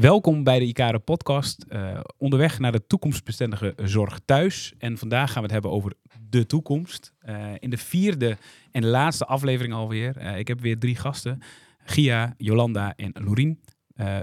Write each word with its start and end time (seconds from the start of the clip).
welkom 0.00 0.44
bij 0.44 0.58
de 0.58 0.64
Icare 0.64 0.98
podcast. 0.98 1.64
Uh, 1.68 2.00
onderweg 2.18 2.58
naar 2.58 2.72
de 2.72 2.86
toekomstbestendige 2.86 3.74
zorg 3.76 4.20
thuis. 4.24 4.74
En 4.78 4.98
vandaag 4.98 5.26
gaan 5.26 5.36
we 5.36 5.42
het 5.42 5.50
hebben 5.50 5.70
over 5.70 5.92
de 6.28 6.46
toekomst. 6.46 7.12
Uh, 7.28 7.52
in 7.58 7.70
de 7.70 7.76
vierde 7.76 8.36
en 8.70 8.86
laatste 8.86 9.26
aflevering 9.26 9.74
alweer. 9.74 10.16
Uh, 10.18 10.38
ik 10.38 10.48
heb 10.48 10.60
weer 10.60 10.78
drie 10.78 10.96
gasten. 10.96 11.40
Gia, 11.84 12.34
Jolanda 12.36 12.96
en 12.96 13.12
Lorien. 13.24 13.60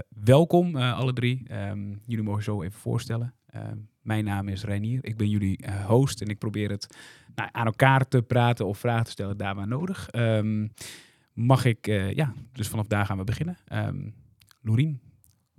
welkom 0.08 0.76
alle 0.76 1.12
drie. 1.12 1.46
Um, 1.68 2.00
jullie 2.06 2.24
mogen 2.24 2.42
zo 2.42 2.62
even 2.62 2.80
voorstellen. 2.80 3.34
Ehm, 3.46 3.76
mijn 4.02 4.24
naam 4.24 4.48
is 4.48 4.64
Reinier. 4.64 5.04
Ik 5.04 5.16
ben 5.16 5.28
jullie 5.28 5.64
host 5.86 6.20
en 6.20 6.28
ik 6.28 6.38
probeer 6.38 6.70
het 6.70 6.96
nou, 7.34 7.48
aan 7.52 7.66
elkaar 7.66 8.08
te 8.08 8.22
praten 8.22 8.66
of 8.66 8.78
vragen 8.78 9.04
te 9.04 9.10
stellen 9.10 9.36
daar 9.36 9.54
waar 9.54 9.68
nodig. 9.68 10.08
Um, 10.12 10.72
mag 11.32 11.64
ik, 11.64 11.86
ja, 12.14 12.32
dus 12.52 12.68
vanaf 12.68 12.86
daar 12.86 13.06
gaan 13.06 13.18
we 13.18 13.24
beginnen. 13.24 13.56
Lorien, 14.62 15.00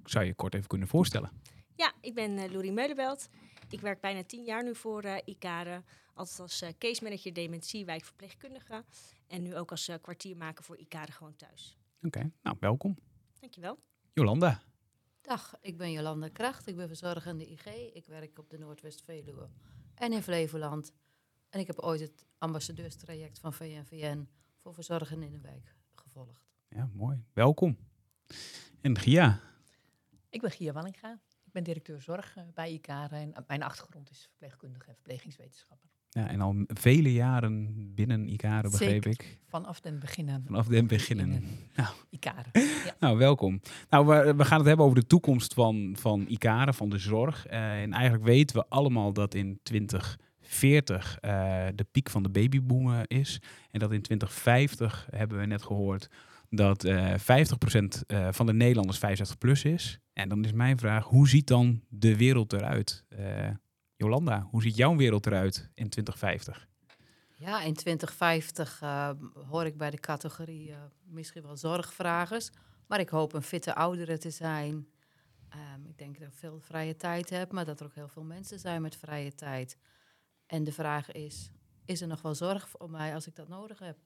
zou 0.09 0.25
je 0.25 0.33
kort 0.33 0.53
even 0.53 0.67
kunnen 0.67 0.87
voorstellen? 0.87 1.31
Ja, 1.75 1.93
ik 2.01 2.13
ben 2.13 2.31
uh, 2.31 2.51
Lorien 2.51 2.73
Meulenbelt. 2.73 3.29
Ik 3.69 3.81
werk 3.81 4.01
bijna 4.01 4.23
tien 4.23 4.43
jaar 4.43 4.63
nu 4.63 4.75
voor 4.75 5.05
uh, 5.05 5.15
ICARE. 5.25 5.83
Altijd 6.13 6.39
als 6.39 6.61
uh, 6.61 6.69
case 6.77 7.03
manager 7.03 7.33
dementie, 7.33 7.85
wijkverpleegkundige. 7.85 8.83
En 9.27 9.41
nu 9.41 9.55
ook 9.55 9.71
als 9.71 9.91
kwartiermaker 10.01 10.63
voor 10.63 10.77
ICARE 10.77 11.11
gewoon 11.11 11.35
thuis. 11.35 11.77
Oké, 12.01 12.31
nou 12.41 12.57
welkom. 12.59 12.97
Dankjewel. 13.39 13.79
Jolanda. 14.13 14.61
Dag, 15.21 15.55
ik 15.61 15.77
ben 15.77 15.91
Jolanda 15.91 16.27
Kracht. 16.27 16.67
Ik 16.67 16.75
ben 16.75 16.87
verzorgende 16.87 17.51
IG. 17.51 17.65
Ik 17.93 18.05
werk 18.05 18.39
op 18.39 18.49
de 18.49 18.57
Noordwest-Veluwe 18.57 19.49
en 19.95 20.13
in 20.13 20.23
Flevoland. 20.23 20.93
En 21.49 21.59
ik 21.59 21.67
heb 21.67 21.79
ooit 21.79 21.99
het 21.99 22.25
ambassadeurstraject 22.37 23.39
van 23.39 23.53
VNVN 23.53 24.27
voor 24.57 24.73
verzorgen 24.73 25.23
in 25.23 25.31
de 25.31 25.41
wijk 25.41 25.75
gevolgd. 25.95 26.49
Ja, 26.69 26.89
mooi. 26.93 27.23
Welkom. 27.33 27.77
En 28.81 28.97
Gia. 28.97 29.41
Ik 30.29 30.41
ben 30.41 30.51
Gia 30.51 30.71
Wallinga. 30.71 31.19
Ik 31.45 31.51
ben 31.51 31.63
directeur 31.63 32.01
zorg 32.01 32.35
eh, 32.35 32.43
bij 32.53 32.71
ICAR 32.71 33.11
en 33.11 33.33
mijn 33.47 33.63
achtergrond 33.63 34.09
is 34.09 34.27
verpleegkundige 34.29 34.87
en 34.87 34.93
verplegingswetenschapper. 34.93 35.89
Ja, 36.09 36.27
en 36.27 36.41
al 36.41 36.55
vele 36.67 37.13
jaren 37.13 37.73
binnen 37.95 38.27
ICARE, 38.27 38.69
begreep 38.69 39.05
ik. 39.05 39.39
Vanaf 39.45 39.79
den 39.79 39.99
beginnen. 39.99 40.43
Vanaf 40.45 40.67
den 40.67 40.87
beginnen. 40.87 41.43
Nou, 41.75 41.89
ICARE. 42.09 42.49
Ja. 42.53 42.95
Nou, 42.99 43.17
welkom. 43.17 43.61
Nou, 43.89 44.05
we, 44.05 44.35
we, 44.35 44.45
gaan 44.45 44.57
het 44.57 44.67
hebben 44.67 44.85
over 44.85 44.99
de 44.99 45.07
toekomst 45.07 45.53
van, 45.53 45.95
van 45.99 46.25
ICARE, 46.27 46.73
van 46.73 46.89
de 46.89 46.97
zorg. 46.97 47.47
Uh, 47.51 47.81
en 47.81 47.93
eigenlijk 47.93 48.23
weten 48.23 48.55
we 48.55 48.65
allemaal 48.67 49.13
dat 49.13 49.33
in 49.33 49.59
2040 49.63 51.17
uh, 51.21 51.65
de 51.75 51.85
piek 51.91 52.09
van 52.09 52.23
de 52.23 52.29
babyboomen 52.29 53.07
is. 53.07 53.41
En 53.71 53.79
dat 53.79 53.91
in 53.91 54.01
2050, 54.01 55.07
hebben 55.11 55.39
we 55.39 55.45
net 55.45 55.63
gehoord, 55.63 56.09
dat 56.49 56.83
uh, 56.83 57.13
50% 57.13 57.17
uh, 58.07 58.27
van 58.31 58.45
de 58.45 58.53
Nederlanders 58.53 58.97
65 58.97 59.37
plus 59.37 59.63
is. 59.63 59.99
En 60.13 60.29
dan 60.29 60.43
is 60.43 60.51
mijn 60.51 60.77
vraag, 60.77 61.05
hoe 61.05 61.27
ziet 61.27 61.47
dan 61.47 61.83
de 61.89 62.17
wereld 62.17 62.53
eruit? 62.53 63.05
Uh, 63.09 63.49
Jolanda, 63.95 64.47
hoe 64.51 64.61
ziet 64.61 64.75
jouw 64.75 64.95
wereld 64.95 65.25
eruit 65.25 65.69
in 65.73 65.89
2050? 65.89 66.67
Ja, 67.35 67.61
in 67.61 67.73
2050 67.73 68.81
uh, 68.83 69.09
hoor 69.49 69.65
ik 69.65 69.77
bij 69.77 69.89
de 69.89 69.99
categorie 69.99 70.73
misschien 71.03 71.41
wel 71.41 71.57
zorgvragers. 71.57 72.49
Maar 72.89 72.99
ik 72.99 73.09
hoop 73.09 73.33
een 73.33 73.41
fitte 73.41 73.75
ouderen 73.75 74.19
te 74.19 74.29
zijn. 74.29 74.87
Um, 75.55 75.85
ik 75.85 75.97
denk 75.97 76.19
dat 76.19 76.27
ik 76.27 76.33
veel 76.33 76.59
vrije 76.59 76.95
tijd 76.95 77.29
heb, 77.29 77.51
maar 77.51 77.65
dat 77.65 77.79
er 77.79 77.85
ook 77.85 77.95
heel 77.95 78.07
veel 78.07 78.23
mensen 78.23 78.59
zijn 78.59 78.81
met 78.81 78.95
vrije 78.95 79.35
tijd. 79.35 79.77
En 80.45 80.63
de 80.63 80.71
vraag 80.71 81.11
is, 81.11 81.51
is 81.85 82.01
er 82.01 82.07
nog 82.07 82.21
wel 82.21 82.35
zorg 82.35 82.69
voor 82.69 82.89
mij 82.89 83.13
als 83.13 83.27
ik 83.27 83.35
dat 83.35 83.47
nodig 83.47 83.79
heb? 83.79 83.97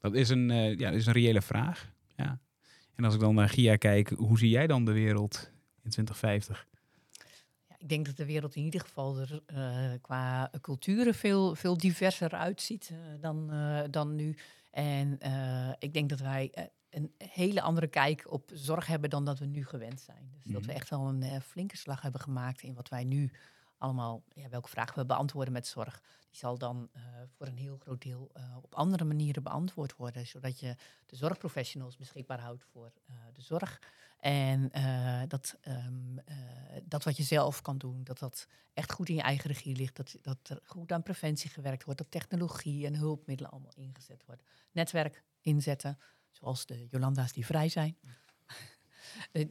Dat 0.00 0.14
is 0.14 0.28
een, 0.28 0.50
uh, 0.50 0.78
ja, 0.78 0.90
is 0.90 1.06
een 1.06 1.12
reële 1.12 1.42
vraag. 1.42 1.92
Ja. 2.16 2.38
En 2.94 3.04
als 3.04 3.14
ik 3.14 3.20
dan 3.20 3.34
naar 3.34 3.48
Gia 3.48 3.76
kijk, 3.76 4.08
hoe 4.08 4.38
zie 4.38 4.48
jij 4.48 4.66
dan 4.66 4.84
de 4.84 4.92
wereld 4.92 5.50
in 5.82 5.90
2050? 5.90 6.66
Ja, 7.68 7.76
ik 7.78 7.88
denk 7.88 8.06
dat 8.06 8.16
de 8.16 8.24
wereld 8.24 8.54
in 8.54 8.62
ieder 8.62 8.80
geval 8.80 9.18
er 9.18 9.42
uh, 9.54 9.92
qua 10.00 10.50
culturen 10.60 11.14
veel, 11.14 11.54
veel 11.54 11.76
diverser 11.76 12.30
uitziet 12.30 12.90
uh, 12.92 12.98
dan, 13.20 13.50
dan 13.90 14.14
nu. 14.14 14.36
En 14.70 15.18
ik 15.78 15.92
denk 15.92 16.08
dat 16.08 16.20
wij 16.20 16.70
een 16.90 17.12
hele 17.18 17.60
andere 17.60 17.86
kijk 17.86 18.32
op 18.32 18.50
zorg 18.54 18.86
hebben 18.86 19.10
dan 19.10 19.24
dat 19.24 19.38
we 19.38 19.46
nu 19.46 19.64
gewend 19.64 20.00
zijn. 20.00 20.30
Dus 20.32 20.44
mm. 20.44 20.52
dat 20.52 20.64
we 20.64 20.68
mhm. 20.68 20.76
echt 20.76 20.90
wel 20.90 21.08
een 21.08 21.40
flinke 21.40 21.76
slag 21.76 22.02
hebben 22.02 22.20
gemaakt 22.20 22.62
in 22.62 22.74
wat 22.74 22.88
wij 22.88 23.04
nu 23.04 23.30
allemaal, 23.80 24.22
ja, 24.34 24.48
welke 24.48 24.68
vragen 24.68 24.98
we 24.98 25.04
beantwoorden 25.06 25.52
met 25.52 25.66
zorg, 25.66 26.00
die 26.28 26.38
zal 26.38 26.58
dan 26.58 26.88
uh, 26.96 27.02
voor 27.36 27.46
een 27.46 27.56
heel 27.56 27.76
groot 27.76 28.02
deel 28.02 28.30
uh, 28.36 28.56
op 28.62 28.74
andere 28.74 29.04
manieren 29.04 29.42
beantwoord 29.42 29.96
worden, 29.96 30.26
zodat 30.26 30.60
je 30.60 30.76
de 31.06 31.16
zorgprofessionals 31.16 31.96
beschikbaar 31.96 32.40
houdt 32.40 32.64
voor 32.72 32.92
uh, 33.10 33.16
de 33.32 33.42
zorg. 33.42 33.82
En 34.18 34.70
dat, 35.28 35.58
um, 35.68 36.20
dat 36.84 37.04
wat 37.04 37.16
je 37.16 37.22
zelf 37.22 37.62
kan 37.62 37.78
doen, 37.78 38.04
dat 38.04 38.18
dat 38.18 38.46
echt 38.74 38.92
goed 38.92 39.08
in 39.08 39.14
je 39.14 39.22
eigen 39.22 39.50
regie 39.50 39.76
ligt, 39.76 39.96
dat, 39.96 40.16
dat 40.22 40.48
er 40.48 40.60
goed 40.64 40.92
aan 40.92 41.02
preventie 41.02 41.50
gewerkt 41.50 41.84
wordt, 41.84 42.00
dat 42.00 42.10
technologie 42.10 42.86
en 42.86 42.94
hulpmiddelen 42.94 43.52
allemaal 43.52 43.74
ingezet 43.74 44.24
worden. 44.26 44.44
Netwerk 44.72 45.22
inzetten, 45.40 45.98
zoals 46.30 46.66
de 46.66 46.86
Jolanda's 46.90 47.32
die 47.32 47.46
vrij 47.46 47.68
zijn. 47.68 47.98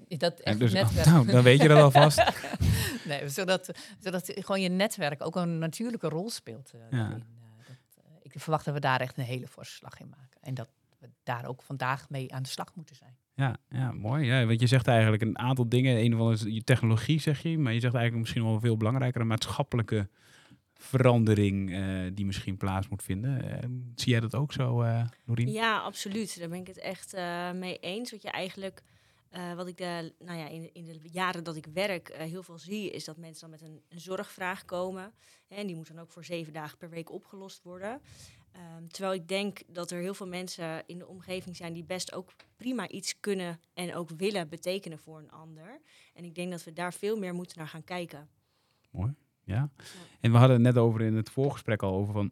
Dat 0.07 0.39
echt 0.39 0.59
dus, 0.59 0.73
netwerk. 0.73 1.05
Nou, 1.13 1.25
dan 1.25 1.43
weet 1.43 1.61
je 1.61 1.67
dat 1.67 1.81
alvast. 1.81 2.23
nee, 3.07 3.29
zodat, 3.29 3.71
zodat 3.99 4.31
gewoon 4.35 4.61
je 4.61 4.69
netwerk 4.69 5.25
ook 5.25 5.35
een 5.35 5.57
natuurlijke 5.57 6.09
rol 6.09 6.29
speelt. 6.29 6.71
Uh, 6.75 6.81
ja. 6.91 7.09
dat, 7.09 7.17
uh, 7.97 8.03
ik 8.21 8.31
verwacht 8.35 8.65
dat 8.65 8.73
we 8.73 8.79
daar 8.79 9.01
echt 9.01 9.17
een 9.17 9.23
hele 9.23 9.47
forse 9.47 9.75
slag 9.75 9.99
in 9.99 10.09
maken. 10.09 10.41
En 10.41 10.53
dat 10.53 10.69
we 10.99 11.09
daar 11.23 11.45
ook 11.45 11.61
vandaag 11.61 12.09
mee 12.09 12.33
aan 12.33 12.43
de 12.43 12.49
slag 12.49 12.75
moeten 12.75 12.95
zijn. 12.95 13.17
Ja, 13.35 13.55
ja 13.69 13.91
mooi. 13.91 14.25
Ja, 14.25 14.45
want 14.45 14.59
je 14.59 14.67
zegt 14.67 14.87
eigenlijk 14.87 15.21
een 15.21 15.37
aantal 15.37 15.69
dingen. 15.69 16.03
Een 16.03 16.17
van 16.17 16.35
de 16.35 16.53
je 16.53 16.63
technologie, 16.63 17.19
zeg 17.19 17.41
je. 17.41 17.57
Maar 17.57 17.73
je 17.73 17.79
zegt 17.79 17.93
eigenlijk 17.93 18.23
misschien 18.25 18.49
wel 18.51 18.59
veel 18.59 18.77
belangrijker... 18.77 19.21
een 19.21 19.27
maatschappelijke 19.27 20.09
verandering 20.73 21.69
uh, 21.69 22.11
die 22.13 22.25
misschien 22.25 22.57
plaats 22.57 22.87
moet 22.87 23.03
vinden. 23.03 23.45
Uh, 23.45 23.53
zie 23.95 24.11
jij 24.11 24.19
dat 24.19 24.35
ook 24.35 24.53
zo, 24.53 24.83
uh, 24.83 25.01
Norien? 25.25 25.51
Ja, 25.51 25.77
absoluut. 25.77 26.39
Daar 26.39 26.49
ben 26.49 26.59
ik 26.59 26.67
het 26.67 26.79
echt 26.79 27.15
mee 27.53 27.77
eens. 27.79 28.11
Wat 28.11 28.21
je 28.21 28.31
eigenlijk 28.31 28.81
uh, 29.31 29.53
wat 29.53 29.67
ik 29.67 29.77
de, 29.77 30.13
nou 30.19 30.37
ja, 30.37 30.47
in, 30.47 30.73
in, 30.73 30.85
de 30.85 31.09
jaren 31.11 31.43
dat 31.43 31.55
ik 31.55 31.65
werk 31.73 32.09
uh, 32.09 32.17
heel 32.17 32.43
veel 32.43 32.57
zie, 32.59 32.91
is 32.91 33.05
dat 33.05 33.17
mensen 33.17 33.49
dan 33.49 33.59
met 33.59 33.69
een, 33.69 33.81
een 33.89 33.99
zorgvraag 33.99 34.65
komen. 34.65 35.13
Hè, 35.47 35.55
en 35.55 35.67
die 35.67 35.75
moet 35.75 35.87
dan 35.87 35.99
ook 35.99 36.11
voor 36.11 36.25
zeven 36.25 36.53
dagen 36.53 36.77
per 36.77 36.89
week 36.89 37.11
opgelost 37.11 37.63
worden. 37.63 38.01
Um, 38.77 38.91
terwijl 38.91 39.13
ik 39.13 39.27
denk 39.27 39.61
dat 39.67 39.91
er 39.91 39.99
heel 39.99 40.13
veel 40.13 40.27
mensen 40.27 40.83
in 40.85 40.97
de 40.97 41.07
omgeving 41.07 41.55
zijn 41.55 41.73
die 41.73 41.83
best 41.83 42.13
ook 42.13 42.31
prima 42.55 42.87
iets 42.87 43.19
kunnen 43.19 43.59
en 43.73 43.95
ook 43.95 44.09
willen 44.09 44.49
betekenen 44.49 44.99
voor 44.99 45.17
een 45.19 45.31
ander. 45.31 45.81
En 46.13 46.23
ik 46.23 46.35
denk 46.35 46.51
dat 46.51 46.63
we 46.63 46.73
daar 46.73 46.93
veel 46.93 47.17
meer 47.17 47.33
moeten 47.33 47.57
naar 47.57 47.67
gaan 47.67 47.83
kijken. 47.83 48.29
Mooi, 48.89 49.13
ja. 49.43 49.55
ja. 49.55 49.69
En 50.19 50.31
we 50.31 50.37
hadden 50.37 50.55
het 50.55 50.75
net 50.75 50.83
over 50.83 51.01
in 51.01 51.15
het 51.15 51.29
voorgesprek 51.29 51.83
al 51.83 51.93
over 51.93 52.13
van 52.13 52.31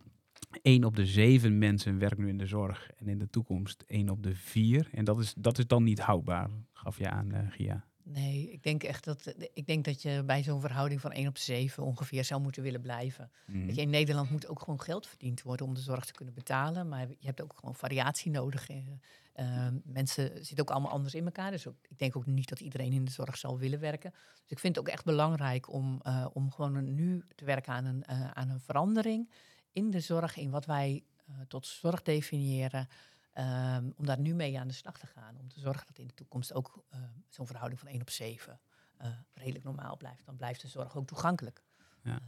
één 0.62 0.84
op 0.84 0.96
de 0.96 1.06
zeven 1.06 1.58
mensen 1.58 2.00
werkt 2.00 2.18
nu 2.18 2.28
in 2.28 2.38
de 2.38 2.46
zorg. 2.46 2.90
En 2.98 3.08
in 3.08 3.20
de 3.20 3.30
toekomst 3.30 3.84
één 3.88 4.10
op 4.10 4.24
de 4.24 4.36
vier. 4.36 4.90
En 4.92 5.06
dat 5.06 5.20
is, 5.20 5.34
dat 5.38 5.58
is 5.58 5.68
dan 5.68 5.84
niet 5.84 6.00
houdbaar, 6.00 6.50
gaf 6.74 6.98
je 6.98 7.10
aan, 7.10 7.34
uh, 7.34 7.40
Gia. 7.50 7.86
Nee, 8.10 8.52
ik 8.52 8.64
denk 8.64 8.84
echt 8.84 9.04
dat, 9.04 9.34
ik 9.54 9.66
denk 9.66 9.86
dat 9.86 10.02
je 10.02 10.24
bij 10.26 10.44
zo'n 10.44 10.62
verhouding 10.62 11.02
van 11.02 11.12
1 11.12 11.28
op 11.28 11.38
7 11.38 11.84
ongeveer 11.84 12.24
zou 12.24 12.42
moeten 12.42 12.64
willen 12.64 12.82
blijven. 12.82 13.32
Mm. 13.46 13.70
je, 13.70 13.82
in 13.82 13.90
Nederland 13.90 14.30
moet 14.30 14.48
ook 14.48 14.60
gewoon 14.60 14.82
geld 14.82 15.08
verdiend 15.08 15.42
worden 15.42 15.66
om 15.66 15.74
de 15.74 15.80
zorg 15.80 16.06
te 16.06 16.14
kunnen 16.14 16.34
betalen. 16.34 16.88
Maar 16.88 17.08
je 17.08 17.26
hebt 17.26 17.42
ook 17.42 17.54
gewoon 17.56 17.76
variatie 17.76 18.32
nodig. 18.32 18.70
Uh, 18.70 19.68
mensen 19.84 20.32
zitten 20.36 20.60
ook 20.60 20.70
allemaal 20.70 20.92
anders 20.92 21.16
in 21.16 21.26
elkaar. 21.26 21.52
Dus 21.52 21.68
ook, 21.68 21.76
ik 21.90 22.00
denk 22.00 22.16
ook 22.16 22.26
niet 22.26 22.50
dat 22.50 22.60
iedereen 22.60 22.94
in 22.94 23.06
de 23.06 23.12
zorg 23.12 23.38
zal 23.38 23.58
willen 23.58 23.80
werken. 23.80 24.12
Dus 24.12 24.52
ik 24.52 24.60
vind 24.60 24.76
het 24.76 24.86
ook 24.86 24.94
echt 24.94 25.06
belangrijk 25.06 25.74
om, 25.74 26.02
uh, 26.04 26.26
om 26.34 26.52
gewoon 26.52 26.94
nu 26.94 27.24
te 27.36 27.46
werken 27.46 27.74
aan 27.74 27.86
een, 27.86 28.04
uh, 28.10 28.32
aan 28.32 28.50
een 28.50 28.60
verandering 28.60 29.30
in 29.78 29.92
de 29.92 30.00
zorg, 30.00 30.38
in 30.38 30.50
wat 30.50 30.66
wij 30.66 31.04
uh, 31.30 31.36
tot 31.48 31.68
zorg 31.68 32.02
definiëren, 32.02 32.88
um, 33.34 33.94
om 33.98 34.06
daar 34.06 34.20
nu 34.20 34.34
mee 34.34 34.60
aan 34.60 34.68
de 34.68 34.74
slag 34.74 34.98
te 34.98 35.08
gaan. 35.08 35.38
Om 35.38 35.50
te 35.50 35.60
zorgen 35.60 35.88
dat 35.88 35.98
in 35.98 36.08
de 36.08 36.14
toekomst 36.14 36.54
ook 36.54 36.84
uh, 36.94 37.00
zo'n 37.30 37.48
verhouding 37.48 37.80
van 37.80 37.90
1 37.90 38.02
op 38.02 38.10
7 38.10 38.60
uh, 39.02 39.08
eh, 39.08 39.14
redelijk 39.34 39.64
normaal 39.64 39.98
blijft. 39.98 40.26
Dan 40.26 40.36
blijft 40.36 40.62
de 40.62 40.68
zorg 40.68 40.96
ook 40.96 41.08
toegankelijk. 41.08 41.64
Ja. 42.04 42.20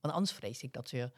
want 0.00 0.14
anders 0.14 0.32
vrees 0.32 0.62
ik 0.62 0.72
dat 0.72 0.90
je 0.90 1.12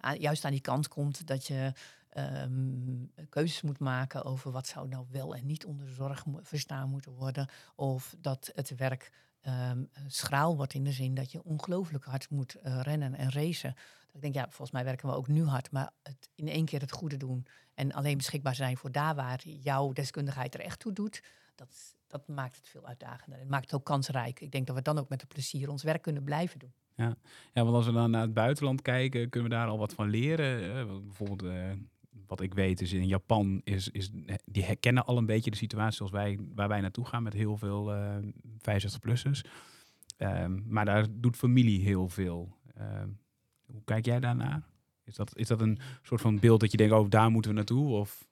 aan, 0.00 0.18
juist 0.18 0.44
aan 0.44 0.50
die 0.50 0.60
kant 0.60 0.88
komt 0.88 1.26
dat 1.26 1.46
je 1.46 1.72
um, 2.16 3.12
keuzes 3.28 3.62
moet 3.62 3.78
maken 3.78 4.24
over 4.24 4.50
wat 4.50 4.66
zou 4.66 4.88
nou 4.88 5.06
wel 5.10 5.34
en 5.34 5.46
niet 5.46 5.64
onder 5.64 5.88
zorg 5.88 6.24
verstaan 6.42 6.88
moeten 6.88 7.12
worden. 7.12 7.48
Of 7.74 8.14
dat 8.18 8.50
het 8.54 8.76
werk 8.76 9.12
um, 9.46 9.88
schraal 10.06 10.56
wordt 10.56 10.74
in 10.74 10.84
de 10.84 10.92
zin 10.92 11.14
dat 11.14 11.32
je 11.32 11.44
ongelooflijk 11.44 12.04
hard 12.04 12.30
moet 12.30 12.56
rennen 12.62 13.14
en 13.14 13.30
racen 13.30 13.74
ik 14.18 14.20
denk, 14.20 14.34
ja, 14.34 14.42
volgens 14.42 14.70
mij 14.70 14.84
werken 14.84 15.08
we 15.08 15.14
ook 15.14 15.28
nu 15.28 15.44
hard, 15.44 15.70
maar 15.70 15.90
het 16.02 16.30
in 16.34 16.48
één 16.48 16.64
keer 16.64 16.80
het 16.80 16.92
goede 16.92 17.16
doen 17.16 17.46
en 17.74 17.92
alleen 17.92 18.16
beschikbaar 18.16 18.54
zijn 18.54 18.76
voor 18.76 18.92
daar 18.92 19.14
waar 19.14 19.40
jouw 19.44 19.92
deskundigheid 19.92 20.54
er 20.54 20.60
echt 20.60 20.78
toe 20.78 20.92
doet, 20.92 21.22
dat, 21.54 21.96
dat 22.06 22.28
maakt 22.28 22.56
het 22.56 22.68
veel 22.68 22.86
uitdagender. 22.86 23.38
Het 23.38 23.48
maakt 23.48 23.64
het 23.64 23.74
ook 23.74 23.84
kansrijk. 23.84 24.40
Ik 24.40 24.50
denk 24.50 24.66
dat 24.66 24.76
we 24.76 24.82
dan 24.82 24.98
ook 24.98 25.08
met 25.08 25.20
de 25.20 25.26
plezier 25.26 25.70
ons 25.70 25.82
werk 25.82 26.02
kunnen 26.02 26.24
blijven 26.24 26.58
doen. 26.58 26.72
Ja. 26.94 27.16
ja, 27.52 27.62
want 27.62 27.74
als 27.74 27.86
we 27.86 27.92
dan 27.92 28.10
naar 28.10 28.22
het 28.22 28.34
buitenland 28.34 28.82
kijken, 28.82 29.28
kunnen 29.28 29.50
we 29.50 29.56
daar 29.56 29.68
al 29.68 29.78
wat 29.78 29.94
van 29.94 30.10
leren. 30.10 31.04
bijvoorbeeld 31.04 31.42
uh, 31.42 31.70
wat 32.28 32.40
ik 32.40 32.54
weet 32.54 32.80
is 32.80 32.92
in 32.92 33.06
Japan, 33.06 33.60
is, 33.64 33.88
is, 33.88 34.10
die 34.44 34.64
herkennen 34.64 35.06
al 35.06 35.16
een 35.16 35.26
beetje 35.26 35.50
de 35.50 35.56
situatie 35.56 35.96
zoals 35.96 36.12
wij, 36.12 36.38
waar 36.54 36.68
wij 36.68 36.80
naartoe 36.80 37.04
gaan 37.04 37.22
met 37.22 37.32
heel 37.32 37.56
veel 37.56 37.94
uh, 37.94 38.16
65-plussers. 38.58 39.50
Um, 40.18 40.64
maar 40.66 40.84
daar 40.84 41.06
doet 41.10 41.36
familie 41.36 41.80
heel 41.80 42.08
veel. 42.08 42.56
Um, 42.80 43.18
hoe 43.66 43.82
kijk 43.84 44.04
jij 44.04 44.20
daarnaar? 44.20 44.62
Is 45.04 45.14
dat, 45.14 45.36
is 45.36 45.46
dat 45.46 45.60
een 45.60 45.78
soort 46.02 46.20
van 46.20 46.38
beeld 46.38 46.60
dat 46.60 46.70
je 46.70 46.76
denkt, 46.76 46.94
oh, 46.94 47.10
daar 47.10 47.30
moeten 47.30 47.50
we 47.50 47.56
naartoe? 47.56 47.88
Of? 47.88 48.27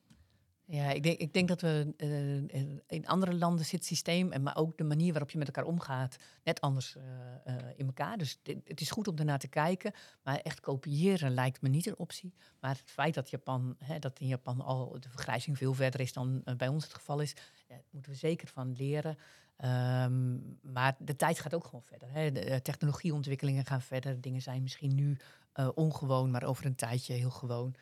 Ja, 0.69 0.91
ik 0.91 1.03
denk, 1.03 1.19
ik 1.19 1.33
denk 1.33 1.49
dat 1.49 1.61
we 1.61 1.95
uh, 1.97 2.79
in 2.87 3.07
andere 3.07 3.35
landen 3.35 3.65
zit 3.65 3.79
het 3.79 3.85
systeem, 3.85 4.33
en 4.33 4.43
maar 4.43 4.57
ook 4.57 4.77
de 4.77 4.85
manier 4.85 5.11
waarop 5.11 5.31
je 5.31 5.39
met 5.39 5.47
elkaar 5.47 5.65
omgaat, 5.65 6.17
net 6.45 6.61
anders 6.61 6.97
uh, 6.97 7.55
in 7.77 7.87
elkaar. 7.87 8.19
Dus 8.19 8.41
het 8.65 8.81
is 8.81 8.91
goed 8.91 9.09
om 9.09 9.17
ernaar 9.17 9.39
te 9.39 9.49
kijken, 9.49 9.93
maar 10.23 10.37
echt 10.37 10.61
kopiëren 10.61 11.35
lijkt 11.35 11.63
me 11.63 11.69
niet 11.69 11.87
een 11.87 11.99
optie. 11.99 12.35
Maar 12.61 12.71
het 12.71 12.91
feit 12.91 13.15
dat, 13.15 13.31
Japan, 13.31 13.77
hè, 13.79 13.99
dat 13.99 14.21
in 14.21 14.27
Japan 14.27 14.61
al 14.61 15.01
de 15.01 15.09
vergrijzing 15.09 15.57
veel 15.57 15.75
verder 15.75 16.01
is 16.01 16.13
dan 16.13 16.43
bij 16.57 16.69
ons 16.69 16.85
het 16.85 16.95
geval 16.95 17.21
is, 17.21 17.35
ja, 17.69 17.77
moeten 17.91 18.13
we 18.13 18.19
zeker 18.19 18.49
van 18.49 18.73
leren. 18.73 19.19
Um, 19.65 20.59
maar 20.63 20.97
de 20.99 21.17
tijd 21.17 21.39
gaat 21.41 21.55
ook 21.55 21.65
gewoon 21.65 21.83
verder. 21.83 22.13
Hè. 22.13 22.33
De 22.33 22.63
technologieontwikkelingen 22.63 23.67
gaan 23.67 23.83
verder. 23.83 24.21
Dingen 24.21 24.43
zijn 24.43 24.63
misschien 24.63 24.95
nu 24.95 25.17
ongewoon, 25.75 26.31
maar 26.31 26.45
over 26.45 26.67
een 26.67 26.75
tijdje 26.75 27.13
heel 27.13 27.31
gewoon 27.31 27.75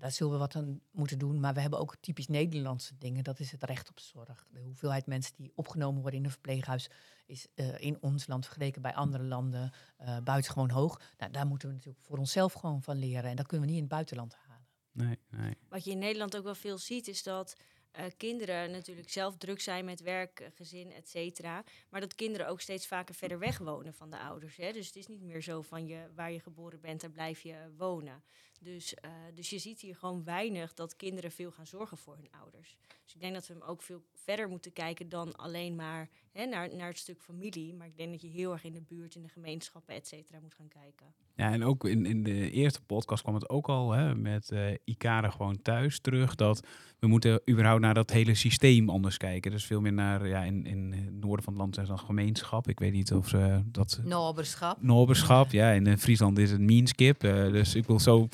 daar 0.00 0.10
zullen 0.10 0.32
we 0.32 0.38
wat 0.38 0.56
aan 0.56 0.80
moeten 0.90 1.18
doen. 1.18 1.40
Maar 1.40 1.54
we 1.54 1.60
hebben 1.60 1.78
ook 1.78 1.96
typisch 2.00 2.26
Nederlandse 2.26 2.98
dingen. 2.98 3.24
Dat 3.24 3.40
is 3.40 3.50
het 3.50 3.62
recht 3.62 3.90
op 3.90 4.00
zorg. 4.00 4.46
De 4.50 4.60
hoeveelheid 4.60 5.06
mensen 5.06 5.34
die 5.36 5.52
opgenomen 5.54 6.00
worden 6.00 6.18
in 6.18 6.24
een 6.24 6.30
verpleeghuis 6.30 6.90
is 7.26 7.46
uh, 7.54 7.80
in 7.80 8.02
ons 8.02 8.26
land 8.26 8.44
vergeleken 8.44 8.82
bij 8.82 8.94
andere 8.94 9.24
landen 9.24 9.72
uh, 10.00 10.18
buitengewoon 10.18 10.70
hoog. 10.70 11.00
Nou, 11.18 11.32
daar 11.32 11.46
moeten 11.46 11.68
we 11.68 11.74
natuurlijk 11.74 12.04
voor 12.04 12.18
onszelf 12.18 12.52
gewoon 12.52 12.82
van 12.82 12.96
leren. 12.96 13.30
En 13.30 13.36
dat 13.36 13.46
kunnen 13.46 13.66
we 13.66 13.72
niet 13.72 13.82
in 13.82 13.88
het 13.88 13.94
buitenland 13.94 14.34
halen. 14.34 14.66
Nee, 14.92 15.18
nee. 15.28 15.56
Wat 15.68 15.84
je 15.84 15.90
in 15.90 15.98
Nederland 15.98 16.36
ook 16.36 16.44
wel 16.44 16.54
veel 16.54 16.78
ziet, 16.78 17.08
is 17.08 17.22
dat 17.22 17.56
uh, 17.98 18.04
kinderen 18.16 18.70
natuurlijk 18.70 19.10
zelf 19.10 19.36
druk 19.36 19.60
zijn 19.60 19.84
met 19.84 20.00
werk, 20.00 20.50
gezin, 20.54 20.92
et 20.92 21.08
cetera. 21.08 21.64
Maar 21.90 22.00
dat 22.00 22.14
kinderen 22.14 22.48
ook 22.48 22.60
steeds 22.60 22.86
vaker 22.86 23.14
verder 23.14 23.38
weg 23.38 23.58
wonen 23.58 23.94
van 23.94 24.10
de 24.10 24.18
ouders. 24.18 24.56
Hè? 24.56 24.72
Dus 24.72 24.86
het 24.86 24.96
is 24.96 25.06
niet 25.06 25.22
meer 25.22 25.42
zo 25.42 25.62
van 25.62 25.86
je, 25.86 26.10
waar 26.14 26.32
je 26.32 26.40
geboren 26.40 26.80
bent, 26.80 27.00
daar 27.00 27.10
blijf 27.10 27.40
je 27.40 27.72
wonen. 27.76 28.22
Dus, 28.62 28.94
uh, 29.04 29.10
dus 29.34 29.50
je 29.50 29.58
ziet 29.58 29.80
hier 29.80 29.96
gewoon 29.96 30.24
weinig 30.24 30.74
dat 30.74 30.96
kinderen 30.96 31.30
veel 31.30 31.50
gaan 31.50 31.66
zorgen 31.66 31.96
voor 31.96 32.16
hun 32.16 32.28
ouders. 32.40 32.76
Dus 33.04 33.14
ik 33.14 33.20
denk 33.20 33.34
dat 33.34 33.46
we 33.46 33.52
hem 33.52 33.62
ook 33.62 33.82
veel 33.82 34.02
verder 34.14 34.48
moeten 34.48 34.72
kijken 34.72 35.08
dan 35.08 35.36
alleen 35.36 35.74
maar 35.74 36.08
hè, 36.32 36.46
naar, 36.46 36.76
naar 36.76 36.88
het 36.88 36.98
stuk 36.98 37.20
familie. 37.20 37.74
Maar 37.74 37.86
ik 37.86 37.96
denk 37.96 38.10
dat 38.10 38.20
je 38.20 38.28
heel 38.28 38.52
erg 38.52 38.64
in 38.64 38.72
de 38.72 38.82
buurt, 38.82 39.14
in 39.14 39.22
de 39.22 39.28
gemeenschappen, 39.28 39.94
et 39.94 40.06
cetera, 40.06 40.38
moet 40.40 40.54
gaan 40.54 40.68
kijken. 40.68 41.06
Ja, 41.34 41.52
en 41.52 41.64
ook 41.64 41.84
in, 41.84 42.06
in 42.06 42.22
de 42.22 42.50
eerste 42.50 42.80
podcast 42.80 43.22
kwam 43.22 43.34
het 43.34 43.48
ook 43.48 43.68
al 43.68 43.90
hè, 43.90 44.14
met 44.14 44.50
uh, 44.50 44.74
Ikare 44.84 45.30
gewoon 45.30 45.62
thuis 45.62 46.00
terug. 46.00 46.34
Dat 46.34 46.66
we 46.98 47.06
moeten 47.06 47.42
überhaupt 47.50 47.80
naar 47.80 47.94
dat 47.94 48.10
hele 48.10 48.34
systeem 48.34 48.90
anders 48.90 49.16
kijken. 49.16 49.50
Dus 49.50 49.64
veel 49.64 49.80
meer 49.80 49.92
naar, 49.92 50.28
ja, 50.28 50.42
in, 50.42 50.66
in 50.66 50.92
het 50.92 51.14
noorden 51.14 51.44
van 51.44 51.52
het 51.52 51.62
land 51.62 51.74
zijn 51.74 51.86
ze 51.86 51.92
dan 51.92 52.04
gemeenschap. 52.04 52.68
Ik 52.68 52.78
weet 52.78 52.92
niet 52.92 53.12
of 53.12 53.28
ze 53.28 53.62
dat... 53.64 54.00
Noberschap. 54.04 54.82
Noberschap, 54.82 55.50
ja. 55.50 55.70
In 55.70 55.98
Friesland 55.98 56.38
is 56.38 56.50
het 56.50 56.60
meanskip. 56.60 57.24
Uh, 57.24 57.52
dus 57.52 57.74
ik 57.74 57.86
wil 57.86 58.00
zo 58.00 58.28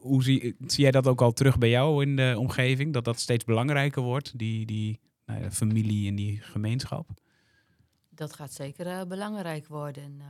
hoe 0.00 0.22
zie, 0.22 0.56
zie 0.66 0.82
jij 0.82 0.90
dat 0.90 1.06
ook 1.06 1.20
al 1.20 1.32
terug 1.32 1.58
bij 1.58 1.70
jou 1.70 2.02
in 2.02 2.16
de 2.16 2.34
omgeving? 2.38 2.92
Dat 2.92 3.04
dat 3.04 3.18
steeds 3.18 3.44
belangrijker 3.44 4.02
wordt, 4.02 4.38
die, 4.38 4.66
die 4.66 5.00
nou 5.26 5.50
familie 5.50 6.08
en 6.08 6.14
die 6.14 6.40
gemeenschap? 6.40 7.10
Dat 8.08 8.32
gaat 8.32 8.52
zeker 8.52 8.86
uh, 8.86 9.02
belangrijk 9.02 9.66
worden. 9.66 10.18
Uh, 10.18 10.26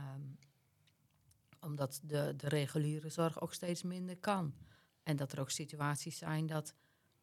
omdat 1.61 2.01
de, 2.03 2.33
de 2.37 2.47
reguliere 2.47 3.09
zorg 3.09 3.41
ook 3.41 3.53
steeds 3.53 3.83
minder 3.83 4.17
kan. 4.17 4.53
En 5.03 5.15
dat 5.15 5.31
er 5.31 5.39
ook 5.39 5.49
situaties 5.49 6.17
zijn 6.17 6.45
dat 6.45 6.75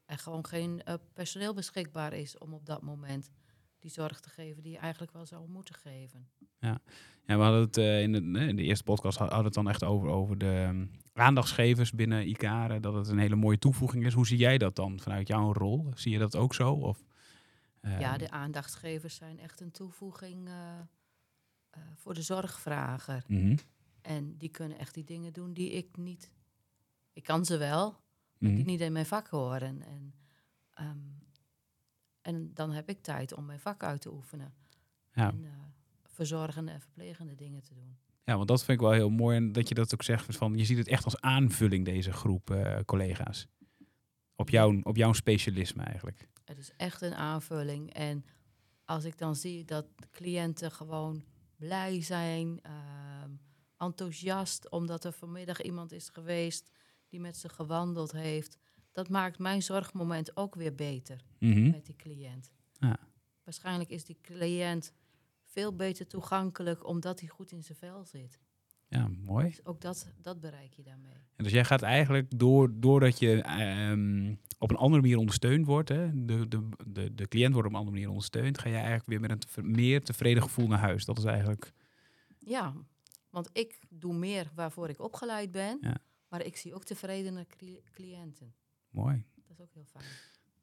er 0.05 0.19
gewoon 0.19 0.47
geen 0.47 0.83
uh, 0.89 0.95
personeel 1.13 1.55
beschikbaar 1.55 2.13
is 2.13 2.39
om 2.39 2.55
op 2.55 2.67
dat 2.67 2.83
moment 2.83 3.31
die 3.79 3.91
zorg 3.91 4.21
te 4.21 4.29
geven 4.29 4.63
die 4.63 4.73
je 4.73 4.79
eigenlijk 4.79 5.13
wel 5.13 5.27
zou 5.27 5.49
moeten 5.49 5.75
geven. 5.75 6.29
Ja, 6.59 6.81
ja 7.27 7.37
we 7.37 7.43
hadden 7.43 7.61
het 7.61 7.77
uh, 7.77 8.03
in, 8.03 8.13
de, 8.13 8.19
in 8.39 8.57
de 8.57 8.63
eerste 8.63 8.85
podcast 8.85 9.19
hadden 9.19 9.45
het 9.45 9.55
dan 9.55 9.69
echt 9.69 9.85
over, 9.85 10.09
over 10.09 10.39
de 10.39 10.67
um, 10.69 10.91
aandachtsgevers 11.13 11.93
binnen 11.93 12.29
ICARE, 12.29 12.81
dat 12.81 12.95
het 12.95 13.09
een 13.09 13.19
hele 13.19 13.37
mooie 13.37 13.59
toevoeging 13.59 14.07
is. 14.07 14.15
Hoe 14.15 14.27
zie 14.27 14.39
jij 14.39 14.59
dat 14.59 14.77
dan 14.77 15.01
vanuit 15.01 15.29
jouw 15.29 15.53
rol? 15.53 15.93
Zie 15.95 16.13
je 16.13 16.19
dat 16.19 16.37
ook 16.37 16.55
zo? 16.55 16.73
Of, 16.73 17.05
uh, 17.83 18.01
ja, 18.01 18.17
de 18.17 18.31
aandachtsgevers 18.31 19.15
zijn 19.15 19.39
echt 19.39 19.61
een 19.61 19.71
toevoeging 19.71 20.49
uh, 20.49 20.55
voor 21.95 22.15
de 22.15 22.23
zorgvrager. 22.23 23.25
Mm 23.27 23.41
-hmm. 23.41 23.57
En 24.03 24.37
die 24.37 24.49
kunnen 24.49 24.79
echt 24.79 24.95
die 24.95 25.05
dingen 25.05 25.33
doen 25.33 25.53
die 25.53 25.71
ik 25.71 25.97
niet... 25.97 26.33
Ik 27.13 27.25
kan 27.25 27.45
ze 27.45 27.57
wel, 27.57 27.91
maar 27.91 28.01
mm 28.39 28.49
-hmm. 28.49 28.57
die 28.57 28.65
niet 28.65 28.81
in 28.81 28.93
mijn 28.93 29.07
vak 29.07 29.29
horen. 29.29 29.83
En, 29.83 30.15
um, 30.81 31.28
en 32.23 32.55
dan 32.55 32.73
heb 32.73 32.89
ik 32.89 33.03
tijd 33.03 33.35
om 33.35 33.45
mijn 33.45 33.61
vak 33.61 33.83
uit 33.83 34.01
te 34.01 34.13
oefenen. 34.13 34.55
Ja. 35.13 35.31
En 35.31 35.43
uh, 35.43 35.51
verzorgende 36.05 36.73
en 36.73 36.81
verplegende 36.81 37.35
dingen 37.35 37.63
te 37.63 37.75
doen. 37.75 37.99
Ja, 38.25 38.37
want 38.37 38.49
dat 38.49 38.65
vind 38.65 38.81
ik 38.81 38.87
wel 38.87 38.95
heel 38.95 39.11
mooi. 39.11 39.37
En 39.37 39.53
dat 39.53 39.69
je 39.69 39.75
dat 39.75 39.95
ook 39.95 40.03
zegt 40.03 40.37
van 40.37 40.57
je 40.57 40.65
ziet 40.65 40.79
het 40.79 40.89
echt 40.89 41.05
als 41.05 41.21
aanvulling, 41.21 41.85
deze 41.85 42.13
groep 42.13 42.51
uh, 42.51 42.79
collega's. 42.85 43.47
Op 44.37 44.51
jouw, 44.51 44.81
op 44.83 44.97
jouw 44.97 45.13
specialisme 45.13 45.83
eigenlijk. 45.83 46.29
Het 46.45 46.59
is 46.59 46.73
echt 46.77 47.03
een 47.03 47.15
aanvulling. 47.15 47.93
En 47.93 48.25
als 48.85 49.05
ik 49.05 49.19
dan 49.19 49.37
zie 49.37 49.65
dat 49.65 49.87
cliënten 50.11 50.71
gewoon 50.71 51.25
blij 51.57 52.03
zijn, 52.03 52.61
uh, 52.67 52.73
enthousiast, 53.77 54.71
omdat 54.71 55.05
er 55.05 55.13
vanmiddag 55.13 55.63
iemand 55.63 55.93
is 55.93 56.09
geweest 56.09 56.71
die 57.09 57.21
met 57.21 57.37
ze 57.37 57.49
gewandeld 57.49 58.13
heeft 58.13 58.59
dat 58.99 59.09
maakt 59.09 59.39
mijn 59.39 59.63
zorgmoment 59.63 60.37
ook 60.37 60.55
weer 60.55 60.75
beter 60.75 61.21
mm 61.39 61.53
-hmm. 61.53 61.71
met 61.71 61.87
die 61.87 61.97
cliënt. 61.97 62.53
Ja. 62.73 62.99
Waarschijnlijk 63.45 63.91
is 63.91 64.05
die 64.05 64.19
cliënt 64.23 64.93
veel 65.45 65.77
beter 65.77 66.07
toegankelijk 66.07 66.87
omdat 66.87 67.21
hij 67.21 67.29
goed 67.29 67.53
in 67.53 67.63
zijn 67.63 67.79
vel 67.79 68.05
zit. 68.05 68.39
Ja, 68.89 69.09
mooi. 69.25 69.47
Dus 69.47 69.65
ook 69.65 69.81
dat, 69.81 70.13
dat 70.23 70.41
bereik 70.41 70.75
je 70.75 70.83
daarmee. 70.83 71.13
En 71.37 71.45
dus 71.45 71.53
jij 71.53 71.65
gaat 71.65 71.83
eigenlijk, 71.83 72.39
door, 72.39 72.81
doordat 72.81 73.19
je 73.19 73.61
um, 73.91 74.41
op 74.59 74.71
een 74.71 74.77
andere 74.77 75.03
manier 75.03 75.19
ondersteund 75.19 75.67
wordt, 75.67 75.89
hè, 75.89 76.25
de, 76.25 76.49
de, 76.49 76.69
de, 76.87 77.15
de 77.15 77.29
cliënt 77.29 77.53
wordt 77.53 77.69
op 77.69 77.73
een 77.73 77.79
andere 77.79 77.97
manier 77.97 78.09
ondersteund, 78.09 78.59
ga 78.59 78.69
jij 78.69 78.79
eigenlijk 78.79 79.09
weer 79.09 79.21
met 79.21 79.31
een 79.31 79.39
te, 79.39 79.63
meer 79.63 80.03
tevreden 80.03 80.43
gevoel 80.43 80.67
naar 80.67 80.79
huis. 80.79 81.05
Dat 81.05 81.19
is 81.19 81.25
eigenlijk... 81.25 81.73
Ja, 82.39 82.75
want 83.31 83.51
ik 83.53 83.81
doe 83.89 84.15
meer 84.15 84.51
waarvoor 84.55 84.89
ik 84.89 85.01
opgeleid 85.01 85.51
ben, 85.51 85.79
ja. 85.81 85.97
maar 86.29 86.45
ik 86.45 86.57
zie 86.57 86.75
ook 86.75 86.85
tevredene 86.85 87.47
cliënten. 87.93 88.55
Mooi. 88.99 89.25
Dat 89.35 89.59
is 89.59 89.61
ook 89.61 89.75
heel 89.75 89.85
fijn. 89.85 90.05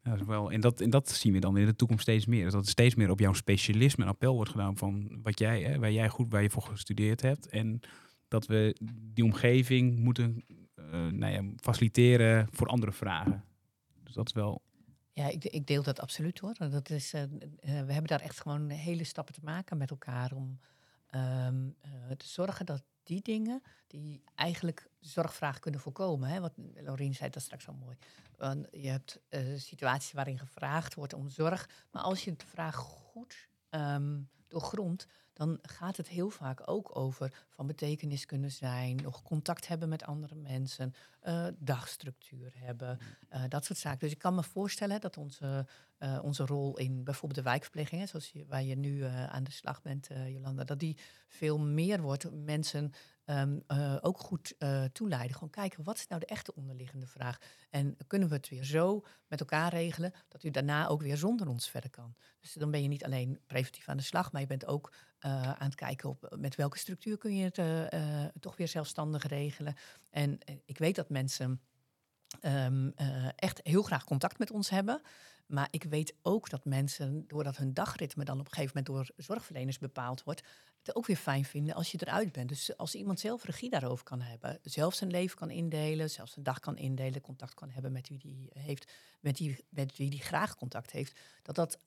Ja, 0.03 0.11
dat 0.11 0.19
is 0.19 0.25
wel, 0.25 0.51
en, 0.51 0.61
dat, 0.61 0.81
en 0.81 0.89
dat 0.89 1.09
zien 1.09 1.33
we 1.33 1.39
dan 1.39 1.57
in 1.57 1.65
de 1.65 1.75
toekomst 1.75 2.01
steeds 2.01 2.25
meer. 2.25 2.43
Dus 2.43 2.53
dat 2.53 2.63
er 2.63 2.69
steeds 2.69 2.95
meer 2.95 3.09
op 3.09 3.19
jouw 3.19 3.33
specialisme 3.33 4.03
een 4.03 4.09
appel 4.09 4.35
wordt 4.35 4.51
gedaan 4.51 4.77
van 4.77 5.19
wat 5.23 5.39
jij, 5.39 5.61
hè, 5.63 5.79
waar 5.79 5.91
jij 5.91 6.09
goed, 6.09 6.31
waar 6.31 6.41
je 6.41 6.49
voor 6.49 6.61
gestudeerd 6.61 7.21
hebt. 7.21 7.47
En 7.49 7.79
dat 8.27 8.45
we 8.45 8.75
die 9.13 9.23
omgeving 9.23 9.99
moeten 9.99 10.45
uh, 10.75 11.07
nou 11.07 11.33
ja, 11.33 11.43
faciliteren 11.55 12.47
voor 12.51 12.67
andere 12.67 12.91
vragen. 12.91 13.43
Dus 14.03 14.13
dat 14.13 14.27
is 14.27 14.33
wel. 14.33 14.61
Ja, 15.13 15.29
ik, 15.29 15.43
ik 15.43 15.67
deel 15.67 15.83
dat 15.83 15.99
absoluut 15.99 16.39
hoor. 16.39 16.53
Dat 16.53 16.89
is, 16.89 17.13
uh, 17.13 17.21
we 17.61 17.69
hebben 17.69 18.03
daar 18.03 18.21
echt 18.21 18.41
gewoon 18.41 18.69
hele 18.69 19.03
stappen 19.03 19.33
te 19.33 19.43
maken 19.43 19.77
met 19.77 19.89
elkaar 19.89 20.31
om 20.33 20.59
um, 21.15 21.75
uh, 21.85 22.11
te 22.17 22.27
zorgen 22.27 22.65
dat 22.65 22.83
die 23.05 23.21
dingen 23.21 23.61
die 23.87 24.23
eigenlijk 24.35 24.89
zorgvraag 24.99 25.59
kunnen 25.59 25.79
voorkomen. 25.79 26.29
Hè? 26.29 26.39
Wat 26.39 26.53
Lorien 26.75 27.13
zei 27.13 27.29
dat 27.29 27.41
straks 27.41 27.67
al 27.67 27.73
mooi. 27.73 27.97
Want 28.37 28.67
je 28.71 28.87
hebt 28.87 29.19
uh, 29.29 29.59
situaties 29.59 30.11
waarin 30.11 30.39
gevraagd 30.39 30.93
wordt 30.93 31.13
om 31.13 31.29
zorg. 31.29 31.69
Maar 31.91 32.01
als 32.01 32.23
je 32.23 32.35
de 32.35 32.45
vraag 32.45 32.75
goed 32.75 33.47
um, 33.69 34.29
doorgrondt, 34.47 35.07
dan 35.35 35.59
gaat 35.61 35.97
het 35.97 36.07
heel 36.07 36.29
vaak 36.29 36.61
ook 36.69 36.97
over 36.97 37.45
van 37.49 37.67
betekenis 37.67 38.25
kunnen 38.25 38.51
zijn, 38.51 38.95
nog 38.95 39.21
contact 39.23 39.67
hebben 39.67 39.89
met 39.89 40.03
andere 40.03 40.35
mensen, 40.35 40.93
uh, 41.23 41.47
dagstructuur 41.57 42.53
hebben, 42.55 42.97
uh, 43.33 43.43
dat 43.47 43.65
soort 43.65 43.79
zaken. 43.79 43.99
Dus 43.99 44.11
ik 44.11 44.19
kan 44.19 44.35
me 44.35 44.43
voorstellen 44.43 45.01
dat 45.01 45.17
onze, 45.17 45.67
uh, 45.99 46.19
onze 46.23 46.45
rol 46.45 46.77
in 46.77 47.03
bijvoorbeeld 47.03 47.43
de 47.43 47.49
wijkverpleging, 47.49 48.01
hè, 48.01 48.07
zoals 48.07 48.31
je, 48.31 48.45
waar 48.45 48.63
je 48.63 48.75
nu 48.75 49.03
aan 49.03 49.43
de 49.43 49.51
slag 49.51 49.81
bent, 49.81 50.07
Jolanda, 50.27 50.63
dat 50.63 50.79
die 50.79 50.97
veel 51.27 51.59
meer 51.59 52.01
wordt. 52.01 52.31
Mensen 52.31 52.91
Um, 53.29 53.63
uh, 53.67 53.97
ook 54.01 54.19
goed 54.19 54.53
uh, 54.59 54.83
toeleiden. 54.83 55.33
Gewoon 55.33 55.49
kijken, 55.49 55.83
wat 55.83 55.97
is 55.97 56.07
nou 56.07 56.19
de 56.19 56.27
echte 56.27 56.55
onderliggende 56.55 57.07
vraag? 57.07 57.37
En 57.69 57.97
kunnen 58.07 58.29
we 58.29 58.35
het 58.35 58.49
weer 58.49 58.63
zo 58.63 59.05
met 59.27 59.39
elkaar 59.39 59.69
regelen 59.69 60.13
dat 60.27 60.43
u 60.43 60.51
daarna 60.51 60.87
ook 60.87 61.01
weer 61.01 61.17
zonder 61.17 61.47
ons 61.47 61.69
verder 61.69 61.89
kan? 61.89 62.15
Dus 62.39 62.53
dan 62.53 62.71
ben 62.71 62.81
je 62.81 62.87
niet 62.87 63.03
alleen 63.03 63.39
preventief 63.47 63.89
aan 63.89 63.97
de 63.97 64.03
slag, 64.03 64.31
maar 64.31 64.41
je 64.41 64.47
bent 64.47 64.65
ook 64.65 64.93
uh, 65.25 65.51
aan 65.51 65.67
het 65.67 65.75
kijken 65.75 66.09
op 66.09 66.35
met 66.37 66.55
welke 66.55 66.77
structuur 66.77 67.17
kun 67.17 67.35
je 67.35 67.51
het 67.53 68.41
toch 68.41 68.57
weer 68.57 68.67
zelfstandig 68.67 69.27
regelen. 69.27 69.75
En 70.09 70.39
ik 70.65 70.77
weet 70.77 70.95
dat 70.95 71.09
mensen 71.09 71.61
um, 72.41 72.93
echt 73.35 73.59
heel 73.63 73.83
graag 73.83 74.03
contact 74.03 74.37
met 74.37 74.51
ons 74.51 74.69
hebben. 74.69 75.01
Maar 75.45 75.67
ik 75.71 75.83
weet 75.83 76.15
ook 76.21 76.49
dat 76.49 76.65
mensen, 76.65 77.23
doordat 77.27 77.57
hun 77.57 77.73
dagritme 77.73 78.23
dan 78.23 78.39
op 78.39 78.45
een 78.45 78.51
gegeven 78.53 78.77
moment 78.77 79.07
door 79.07 79.25
zorgverleners 79.25 79.77
bepaald 79.77 80.23
wordt, 80.23 80.43
het 80.79 80.95
ook 80.95 81.05
weer 81.05 81.15
fijn 81.15 81.45
vinden 81.45 81.75
als 81.75 81.91
je 81.91 81.97
eruit 82.01 82.31
bent. 82.31 82.49
Dus 82.49 82.77
als 82.77 82.95
iemand 82.95 83.19
zelf 83.19 83.43
regie 83.43 83.69
daarover 83.69 84.03
kan 84.03 84.21
hebben, 84.21 84.59
zelf 84.61 84.93
zijn 84.93 85.11
leven 85.11 85.37
kan 85.37 85.49
indelen, 85.49 86.09
zelf 86.09 86.29
zijn 86.29 86.45
dag 86.45 86.59
kan 86.59 86.77
indelen, 86.77 87.21
contact 87.21 87.53
kan 87.53 87.69
hebben 87.69 87.91
met 87.91 88.09
wie 88.09 88.17
die 88.17 88.49
heeft, 88.53 88.91
met, 89.19 89.37
die, 89.37 89.65
met 89.69 89.97
wie 89.97 90.09
die 90.09 90.21
graag 90.21 90.55
contact 90.55 90.91
heeft, 90.91 91.19
dat 91.41 91.55
dat 91.55 91.79